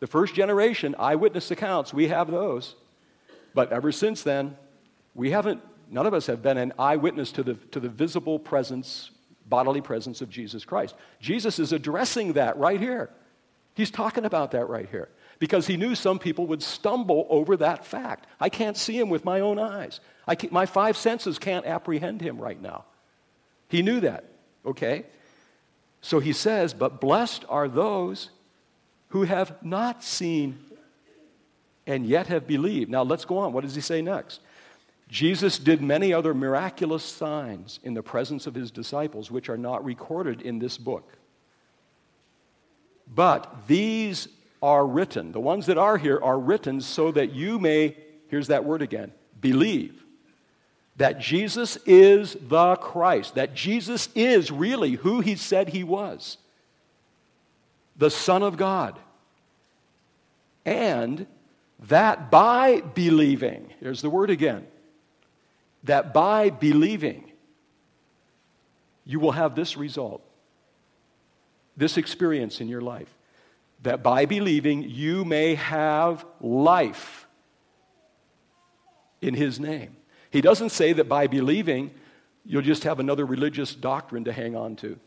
The 0.00 0.06
first 0.06 0.34
generation 0.34 0.94
eyewitness 0.98 1.50
accounts, 1.50 1.92
we 1.92 2.08
have 2.08 2.30
those. 2.30 2.74
But 3.54 3.72
ever 3.72 3.92
since 3.92 4.22
then, 4.22 4.56
we 5.14 5.30
haven't, 5.30 5.62
none 5.90 6.06
of 6.06 6.12
us 6.12 6.26
have 6.26 6.42
been 6.42 6.58
an 6.58 6.72
eyewitness 6.78 7.32
to 7.32 7.42
the, 7.42 7.54
to 7.72 7.80
the 7.80 7.88
visible 7.88 8.38
presence, 8.38 9.10
bodily 9.46 9.80
presence 9.80 10.20
of 10.20 10.28
Jesus 10.28 10.64
Christ. 10.64 10.94
Jesus 11.20 11.58
is 11.58 11.72
addressing 11.72 12.34
that 12.34 12.58
right 12.58 12.80
here. 12.80 13.10
He's 13.74 13.90
talking 13.90 14.24
about 14.24 14.50
that 14.52 14.68
right 14.68 14.88
here 14.90 15.08
because 15.38 15.66
he 15.66 15.76
knew 15.76 15.94
some 15.94 16.18
people 16.18 16.46
would 16.46 16.62
stumble 16.62 17.26
over 17.28 17.56
that 17.58 17.84
fact. 17.84 18.26
I 18.40 18.48
can't 18.48 18.76
see 18.76 18.98
him 18.98 19.08
with 19.08 19.24
my 19.24 19.40
own 19.40 19.58
eyes. 19.58 20.00
my 20.50 20.66
five 20.66 20.96
senses 20.96 21.38
can't 21.38 21.66
apprehend 21.66 22.20
him 22.20 22.38
right 22.38 22.60
now. 22.60 22.84
He 23.68 23.82
knew 23.82 24.00
that, 24.00 24.24
okay? 24.66 25.04
So 26.00 26.18
he 26.18 26.32
says, 26.32 26.74
But 26.74 27.00
blessed 27.00 27.44
are 27.48 27.68
those 27.68 28.30
who 29.08 29.22
have 29.22 29.62
not 29.62 30.02
seen 30.02 30.58
and 31.86 32.04
yet 32.04 32.26
have 32.26 32.46
believed. 32.46 32.90
Now 32.90 33.02
let's 33.02 33.24
go 33.24 33.38
on. 33.38 33.52
What 33.52 33.64
does 33.64 33.74
he 33.74 33.80
say 33.80 34.02
next? 34.02 34.40
Jesus 35.08 35.58
did 35.58 35.80
many 35.80 36.12
other 36.12 36.34
miraculous 36.34 37.04
signs 37.04 37.78
in 37.84 37.94
the 37.94 38.02
presence 38.02 38.46
of 38.46 38.54
his 38.54 38.72
disciples, 38.72 39.30
which 39.30 39.48
are 39.48 39.56
not 39.56 39.84
recorded 39.84 40.42
in 40.42 40.58
this 40.58 40.76
book. 40.78 41.16
But 43.14 43.68
these 43.68 44.26
are 44.60 44.84
written. 44.84 45.30
The 45.30 45.40
ones 45.40 45.66
that 45.66 45.78
are 45.78 45.96
here 45.96 46.18
are 46.20 46.38
written 46.38 46.80
so 46.80 47.12
that 47.12 47.32
you 47.32 47.60
may, 47.60 47.96
here's 48.28 48.48
that 48.48 48.64
word 48.64 48.82
again, 48.82 49.12
believe 49.40 50.02
that 50.96 51.18
Jesus 51.18 51.76
is 51.84 52.36
the 52.40 52.76
Christ, 52.76 53.34
that 53.34 53.54
Jesus 53.54 54.08
is 54.14 54.50
really 54.50 54.92
who 54.92 55.20
he 55.20 55.36
said 55.36 55.68
he 55.68 55.84
was 55.84 56.38
the 57.98 58.10
Son 58.10 58.42
of 58.42 58.56
God. 58.56 58.98
And 60.66 61.26
that 61.88 62.30
by 62.30 62.80
believing, 62.80 63.72
here's 63.80 64.02
the 64.02 64.10
word 64.10 64.28
again, 64.28 64.66
that 65.84 66.12
by 66.12 66.50
believing, 66.50 67.30
you 69.04 69.20
will 69.20 69.32
have 69.32 69.54
this 69.54 69.76
result, 69.76 70.22
this 71.76 71.96
experience 71.96 72.60
in 72.60 72.68
your 72.68 72.80
life 72.80 73.16
that 73.82 74.02
by 74.02 74.26
believing 74.26 74.82
you 74.82 75.24
may 75.24 75.54
have 75.54 76.24
life 76.40 77.26
in 79.20 79.34
his 79.34 79.60
name. 79.60 79.95
He 80.36 80.42
doesn't 80.42 80.68
say 80.68 80.92
that 80.92 81.08
by 81.08 81.28
believing 81.28 81.92
you'll 82.44 82.60
just 82.60 82.84
have 82.84 83.00
another 83.00 83.24
religious 83.24 83.74
doctrine 83.74 84.24
to 84.24 84.34
hang 84.34 84.54
on 84.54 84.76
to. 84.76 84.98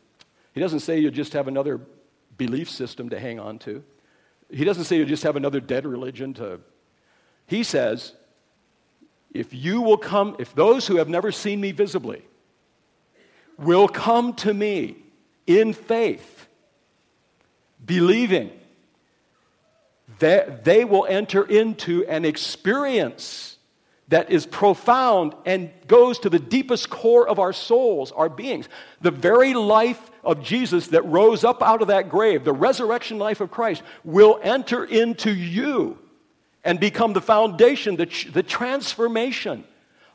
He 0.54 0.60
doesn't 0.60 0.80
say 0.80 0.98
you'll 0.98 1.12
just 1.12 1.34
have 1.34 1.48
another 1.48 1.80
belief 2.36 2.68
system 2.68 3.10
to 3.10 3.20
hang 3.20 3.40
on 3.40 3.60
to. 3.60 3.84
He 4.50 4.66
doesn't 4.66 4.86
say 4.86 4.98
you'll 4.98 5.06
just 5.06 5.22
have 5.22 5.36
another 5.36 5.60
dead 5.60 5.86
religion 5.86 6.34
to. 6.34 6.62
He 7.46 7.62
says, 7.62 8.14
if 9.32 9.54
you 9.54 9.84
will 9.84 10.00
come, 10.00 10.36
if 10.40 10.56
those 10.56 10.88
who 10.88 10.96
have 10.96 11.10
never 11.10 11.32
seen 11.32 11.62
me 11.62 11.74
visibly 11.74 12.24
will 13.60 13.88
come 13.88 14.34
to 14.38 14.52
me 14.52 14.98
in 15.46 15.74
faith, 15.74 16.48
believing, 17.86 18.50
that 20.18 20.64
they 20.64 20.86
will 20.86 21.06
enter 21.06 21.44
into 21.44 22.04
an 22.08 22.26
experience 22.26 23.58
that 24.10 24.32
is 24.32 24.46
profound 24.46 25.36
and 25.46 25.72
goes 25.88 26.20
to 26.20 26.30
the 26.30 26.40
deepest 26.40 26.90
core 26.90 27.28
of 27.28 27.40
our 27.40 27.54
souls, 27.54 28.12
our 28.12 28.30
beings. 28.30 28.68
The 29.02 29.12
very 29.12 29.54
life 29.54 30.12
of 30.24 30.44
Jesus 30.44 30.88
that 30.88 31.06
rose 31.06 31.44
up 31.44 31.62
out 31.62 31.82
of 31.82 31.90
that 31.90 32.10
grave, 32.10 32.44
the 32.44 32.54
resurrection 32.54 33.20
life 33.20 33.40
of 33.40 33.52
Christ, 33.52 33.84
will 34.04 34.40
enter 34.42 34.84
into 34.84 35.34
you 35.34 35.98
and 36.64 36.80
become 36.80 37.14
the 37.14 37.22
foundation, 37.22 37.96
the, 37.96 38.08
the 38.34 38.44
transformation 38.44 39.64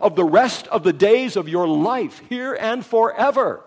of 0.01 0.17
the 0.17 0.25
rest 0.25 0.67
of 0.69 0.83
the 0.83 0.93
days 0.93 1.37
of 1.37 1.49
your 1.49 1.69
life 1.69 2.21
here 2.29 2.55
and 2.55 2.85
forever. 2.85 3.63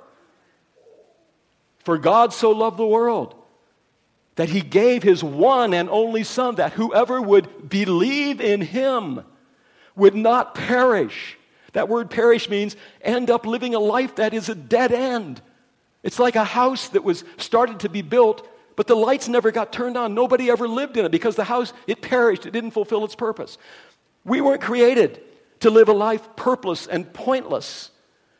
For 1.80 1.98
God 1.98 2.34
so 2.34 2.52
loved 2.52 2.78
the 2.78 2.86
world 2.86 3.34
that 4.36 4.50
he 4.50 4.60
gave 4.60 5.04
his 5.04 5.24
one 5.24 5.74
and 5.74 5.90
only 5.90 6.24
Son, 6.24 6.56
that 6.56 6.74
whoever 6.74 7.22
would 7.22 7.70
believe 7.70 8.42
in 8.42 8.62
him 8.62 9.24
would 9.98 10.16
not 10.16 10.56
perish. 10.56 11.38
That 11.74 11.90
word 11.90 12.10
perish 12.10 12.50
means 12.50 12.78
end 13.02 13.30
up 13.30 13.46
living 13.46 13.76
a 13.76 13.80
life 13.80 14.16
that 14.16 14.34
is 14.34 14.48
a 14.48 14.56
dead 14.56 14.94
end. 14.94 15.42
It's 16.04 16.20
like 16.20 16.36
a 16.36 16.44
house 16.44 16.90
that 16.90 17.04
was 17.04 17.26
started 17.38 17.82
to 17.82 17.90
be 17.90 18.02
built, 18.02 18.48
but 18.76 18.88
the 18.88 18.96
lights 18.96 19.28
never 19.28 19.52
got 19.52 19.74
turned 19.74 19.98
on. 19.98 20.14
Nobody 20.14 20.50
ever 20.50 20.68
lived 20.68 20.96
in 20.96 21.06
it 21.06 21.12
because 21.12 21.36
the 21.36 21.44
house, 21.44 21.74
it 21.88 22.02
perished. 22.02 22.46
It 22.46 22.52
didn't 22.52 22.72
fulfill 22.72 23.04
its 23.04 23.16
purpose. 23.16 23.58
We 24.24 24.40
weren't 24.40 24.62
created 24.62 25.22
to 25.60 25.70
live 25.70 25.90
a 25.90 25.94
life 25.94 26.36
purposeless 26.36 26.88
and 26.88 27.12
pointless, 27.12 27.92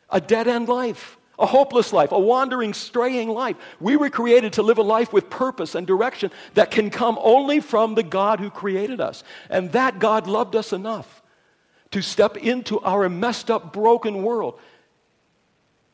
a 0.08 0.20
dead 0.20 0.48
end 0.48 0.68
life 0.68 1.18
a 1.38 1.46
hopeless 1.46 1.92
life, 1.92 2.10
a 2.10 2.18
wandering, 2.18 2.74
straying 2.74 3.28
life. 3.28 3.56
We 3.80 3.96
were 3.96 4.10
created 4.10 4.54
to 4.54 4.62
live 4.62 4.78
a 4.78 4.82
life 4.82 5.12
with 5.12 5.30
purpose 5.30 5.74
and 5.74 5.86
direction 5.86 6.32
that 6.54 6.70
can 6.70 6.90
come 6.90 7.16
only 7.20 7.60
from 7.60 7.94
the 7.94 8.02
God 8.02 8.40
who 8.40 8.50
created 8.50 9.00
us. 9.00 9.22
And 9.48 9.70
that 9.72 10.00
God 10.00 10.26
loved 10.26 10.56
us 10.56 10.72
enough 10.72 11.17
to 11.90 12.02
step 12.02 12.36
into 12.36 12.80
our 12.80 13.08
messed 13.08 13.50
up, 13.50 13.72
broken 13.72 14.22
world. 14.22 14.58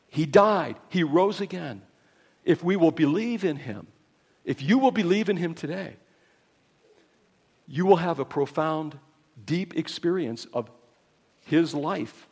He 0.09 0.25
died, 0.25 0.75
He 0.89 1.03
rose 1.03 1.41
again. 1.41 1.81
If 2.43 2.63
we 2.63 2.75
will 2.75 2.91
believe 2.91 3.43
in 3.43 3.57
Him, 3.57 3.87
if 4.43 4.61
you 4.61 4.77
will 4.77 4.91
believe 4.91 5.29
in 5.29 5.37
Him 5.37 5.53
today, 5.53 5.95
you 7.67 7.85
will 7.85 7.95
have 7.95 8.19
a 8.19 8.25
profound, 8.25 8.99
deep 9.45 9.75
experience 9.75 10.45
of 10.53 10.69
His 11.41 11.73
life 11.73 12.27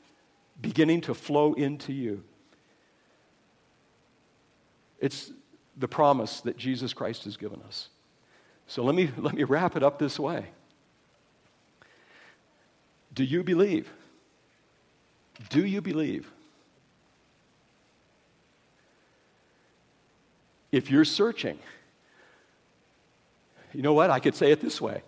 beginning 0.61 1.01
to 1.01 1.13
flow 1.13 1.53
into 1.53 1.91
you. 1.91 2.23
It's 4.99 5.31
the 5.75 5.87
promise 5.87 6.41
that 6.41 6.55
Jesus 6.55 6.93
Christ 6.93 7.25
has 7.25 7.35
given 7.35 7.61
us. 7.63 7.89
So 8.67 8.83
let 8.83 8.95
me, 8.95 9.09
let 9.17 9.33
me 9.33 9.43
wrap 9.43 9.75
it 9.75 9.83
up 9.83 9.99
this 9.99 10.19
way. 10.19 10.45
Do 13.13 13.23
you 13.23 13.43
believe? 13.43 13.91
Do 15.49 15.65
you 15.65 15.81
believe? 15.81 16.31
If 20.71 20.89
you're 20.89 21.05
searching, 21.05 21.59
you 23.73 23.81
know 23.81 23.93
what? 23.93 24.09
I 24.09 24.19
could 24.19 24.35
say 24.35 24.51
it 24.51 24.61
this 24.61 24.81
way 24.81 25.03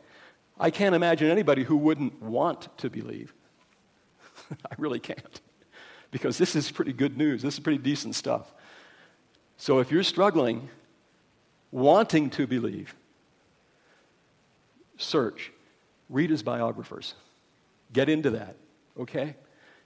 I 0.60 0.70
can't 0.70 0.96
imagine 0.96 1.30
anybody 1.30 1.63
who 1.63 1.78
wouldn't 1.78 2.22
want 2.22 2.76
to 2.78 2.89
believe. 2.89 3.34
I 4.52 4.76
really 4.78 5.00
can't. 5.00 5.41
Because 6.12 6.38
this 6.38 6.56
is 6.56 6.72
pretty 6.72 6.94
good 6.94 7.18
news. 7.18 7.41
This 7.41 7.56
is 7.56 7.60
pretty 7.60 7.80
decent 7.80 8.15
stuff. 8.15 8.54
So 9.58 9.80
if 9.80 9.91
you're 9.91 10.04
struggling, 10.04 10.70
wanting 11.72 12.30
to 12.32 12.48
believe, 12.48 12.96
search, 14.98 15.52
read 16.10 16.30
his 16.30 16.44
biographers, 16.44 17.15
get 17.95 18.10
into 18.10 18.31
that, 18.31 18.58
okay? 18.99 19.36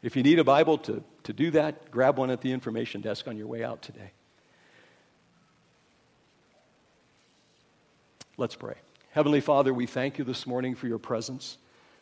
If 0.02 0.16
you 0.16 0.24
need 0.24 0.40
a 0.40 0.44
Bible 0.44 0.80
to, 0.80 1.04
to 1.24 1.32
do 1.32 1.52
that, 1.52 1.92
grab 1.92 2.18
one 2.18 2.32
at 2.32 2.42
the 2.42 2.52
information 2.52 3.02
desk 3.02 3.28
on 3.28 3.38
your 3.38 3.46
way 3.46 3.64
out 3.64 3.84
today. 3.84 4.12
Let's 8.36 8.56
pray. 8.56 8.76
Heavenly 9.12 9.42
Father, 9.42 9.74
we 9.74 9.86
thank 9.86 10.18
you 10.18 10.24
this 10.26 10.48
morning 10.48 10.74
for 10.74 10.88
your 10.88 10.98
presence. 10.98 11.58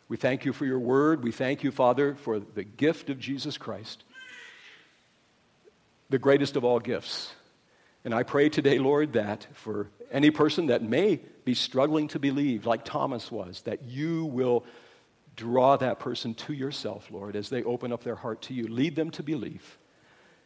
We 0.07 0.15
thank 0.15 0.45
you 0.45 0.53
for 0.53 0.65
your 0.65 0.79
word. 0.79 1.23
We 1.23 1.33
thank 1.33 1.63
you, 1.63 1.71
Father, 1.71 2.15
for 2.15 2.39
the 2.39 2.63
gift 2.63 3.09
of 3.09 3.19
Jesus 3.19 3.57
Christ, 3.57 4.05
the 6.09 6.19
greatest 6.19 6.55
of 6.55 6.63
all 6.63 6.79
gifts. 6.79 7.33
And 8.05 8.13
I 8.13 8.23
pray 8.23 8.47
today, 8.47 8.79
Lord, 8.79 9.13
that 9.13 9.45
for 9.53 9.89
any 10.09 10.31
person 10.31 10.67
that 10.67 10.81
may 10.81 11.19
be 11.43 11.53
struggling 11.53 12.07
to 12.09 12.19
believe, 12.19 12.65
like 12.65 12.85
Thomas 12.85 13.29
was, 13.29 13.61
that 13.63 13.83
you 13.83 14.23
will 14.25 14.63
draw 15.37 15.77
that 15.77 15.99
person 15.99 16.33
to 16.33 16.51
yourself, 16.51 17.07
Lord, 17.09 17.37
as 17.37 17.47
they 17.47 17.63
open 17.63 17.93
up 17.93 18.03
their 18.03 18.15
heart 18.15 18.41
to 18.43 18.53
you. 18.53 18.67
Lead 18.67 18.97
them 18.97 19.09
to 19.11 19.23
believe. 19.23 19.77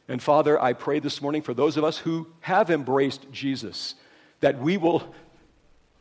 And 0.08 0.22
Father, 0.22 0.62
I 0.62 0.74
pray 0.74 1.00
this 1.00 1.20
morning 1.20 1.42
for 1.42 1.56
those 1.56 1.78
of 1.78 1.84
us 1.84 1.98
who 1.98 2.28
have 2.42 2.70
embraced 2.70 3.32
Jesus, 3.32 3.96
that 4.42 4.60
we 4.60 4.78
will 4.78 5.02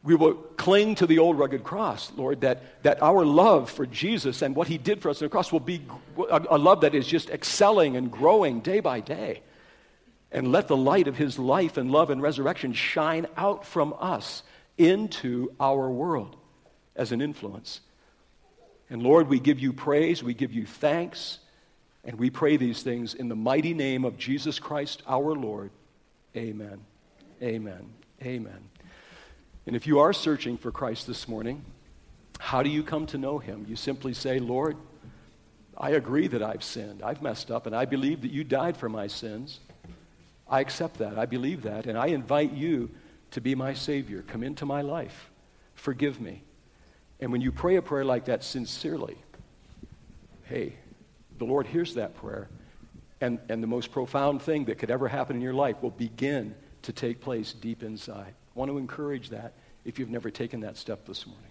We 0.02 0.14
will 0.14 0.32
cling 0.56 0.94
to 0.94 1.06
the 1.06 1.18
old 1.18 1.38
rugged 1.38 1.62
cross, 1.62 2.10
Lord, 2.16 2.40
that, 2.40 2.82
that 2.84 3.02
our 3.02 3.22
love 3.22 3.70
for 3.70 3.84
Jesus 3.84 4.40
and 4.40 4.56
what 4.56 4.66
he 4.66 4.78
did 4.78 5.02
for 5.02 5.10
us 5.10 5.20
on 5.20 5.26
the 5.26 5.30
cross 5.30 5.52
will 5.52 5.60
be 5.60 5.82
a, 6.30 6.40
a 6.48 6.56
love 6.56 6.80
that 6.80 6.94
is 6.94 7.06
just 7.06 7.28
excelling 7.28 7.96
and 7.98 8.10
growing 8.10 8.62
day 8.62 8.80
by 8.80 9.00
day. 9.00 9.42
And 10.32 10.52
let 10.52 10.68
the 10.68 10.76
light 10.76 11.06
of 11.06 11.18
his 11.18 11.38
life 11.38 11.76
and 11.76 11.92
love 11.92 12.08
and 12.08 12.22
resurrection 12.22 12.72
shine 12.72 13.26
out 13.36 13.66
from 13.66 13.92
us 14.00 14.42
into 14.78 15.52
our 15.60 15.90
world 15.90 16.34
as 16.96 17.12
an 17.12 17.20
influence. 17.20 17.82
And 18.90 19.02
Lord, 19.02 19.28
we 19.28 19.38
give 19.38 19.60
you 19.60 19.72
praise, 19.72 20.22
we 20.22 20.34
give 20.34 20.52
you 20.52 20.66
thanks, 20.66 21.38
and 22.04 22.18
we 22.18 22.28
pray 22.28 22.56
these 22.56 22.82
things 22.82 23.14
in 23.14 23.28
the 23.28 23.36
mighty 23.36 23.72
name 23.72 24.04
of 24.04 24.18
Jesus 24.18 24.58
Christ 24.58 25.02
our 25.06 25.34
Lord. 25.34 25.70
Amen. 26.36 26.80
Amen. 27.40 27.92
Amen. 28.22 28.68
And 29.66 29.76
if 29.76 29.86
you 29.86 30.00
are 30.00 30.12
searching 30.12 30.56
for 30.58 30.72
Christ 30.72 31.06
this 31.06 31.28
morning, 31.28 31.64
how 32.40 32.62
do 32.62 32.68
you 32.68 32.82
come 32.82 33.06
to 33.06 33.18
know 33.18 33.38
him? 33.38 33.64
You 33.68 33.76
simply 33.76 34.12
say, 34.12 34.38
Lord, 34.38 34.76
I 35.76 35.90
agree 35.90 36.26
that 36.28 36.42
I've 36.42 36.64
sinned. 36.64 37.02
I've 37.02 37.22
messed 37.22 37.50
up, 37.50 37.66
and 37.66 37.76
I 37.76 37.84
believe 37.84 38.22
that 38.22 38.32
you 38.32 38.44
died 38.44 38.76
for 38.76 38.88
my 38.88 39.06
sins. 39.06 39.60
I 40.48 40.60
accept 40.60 40.98
that. 40.98 41.18
I 41.18 41.26
believe 41.26 41.62
that. 41.62 41.86
And 41.86 41.96
I 41.96 42.08
invite 42.08 42.52
you 42.52 42.90
to 43.30 43.40
be 43.40 43.54
my 43.54 43.72
Savior. 43.72 44.22
Come 44.22 44.42
into 44.42 44.66
my 44.66 44.82
life. 44.82 45.30
Forgive 45.74 46.20
me. 46.20 46.42
And 47.20 47.32
when 47.32 47.40
you 47.40 47.52
pray 47.52 47.76
a 47.76 47.82
prayer 47.82 48.04
like 48.04 48.26
that 48.26 48.42
sincerely, 48.42 49.16
hey, 50.44 50.74
the 51.38 51.44
Lord 51.44 51.66
hears 51.66 51.94
that 51.94 52.14
prayer. 52.14 52.48
And, 53.20 53.38
and 53.48 53.62
the 53.62 53.66
most 53.66 53.92
profound 53.92 54.40
thing 54.40 54.64
that 54.66 54.78
could 54.78 54.90
ever 54.90 55.06
happen 55.06 55.36
in 55.36 55.42
your 55.42 55.52
life 55.52 55.76
will 55.82 55.90
begin 55.90 56.54
to 56.82 56.92
take 56.92 57.20
place 57.20 57.52
deep 57.52 57.82
inside. 57.82 58.32
I 58.32 58.58
want 58.58 58.70
to 58.70 58.78
encourage 58.78 59.28
that 59.30 59.52
if 59.84 59.98
you've 59.98 60.10
never 60.10 60.30
taken 60.30 60.60
that 60.60 60.76
step 60.78 61.04
this 61.04 61.26
morning. 61.26 61.49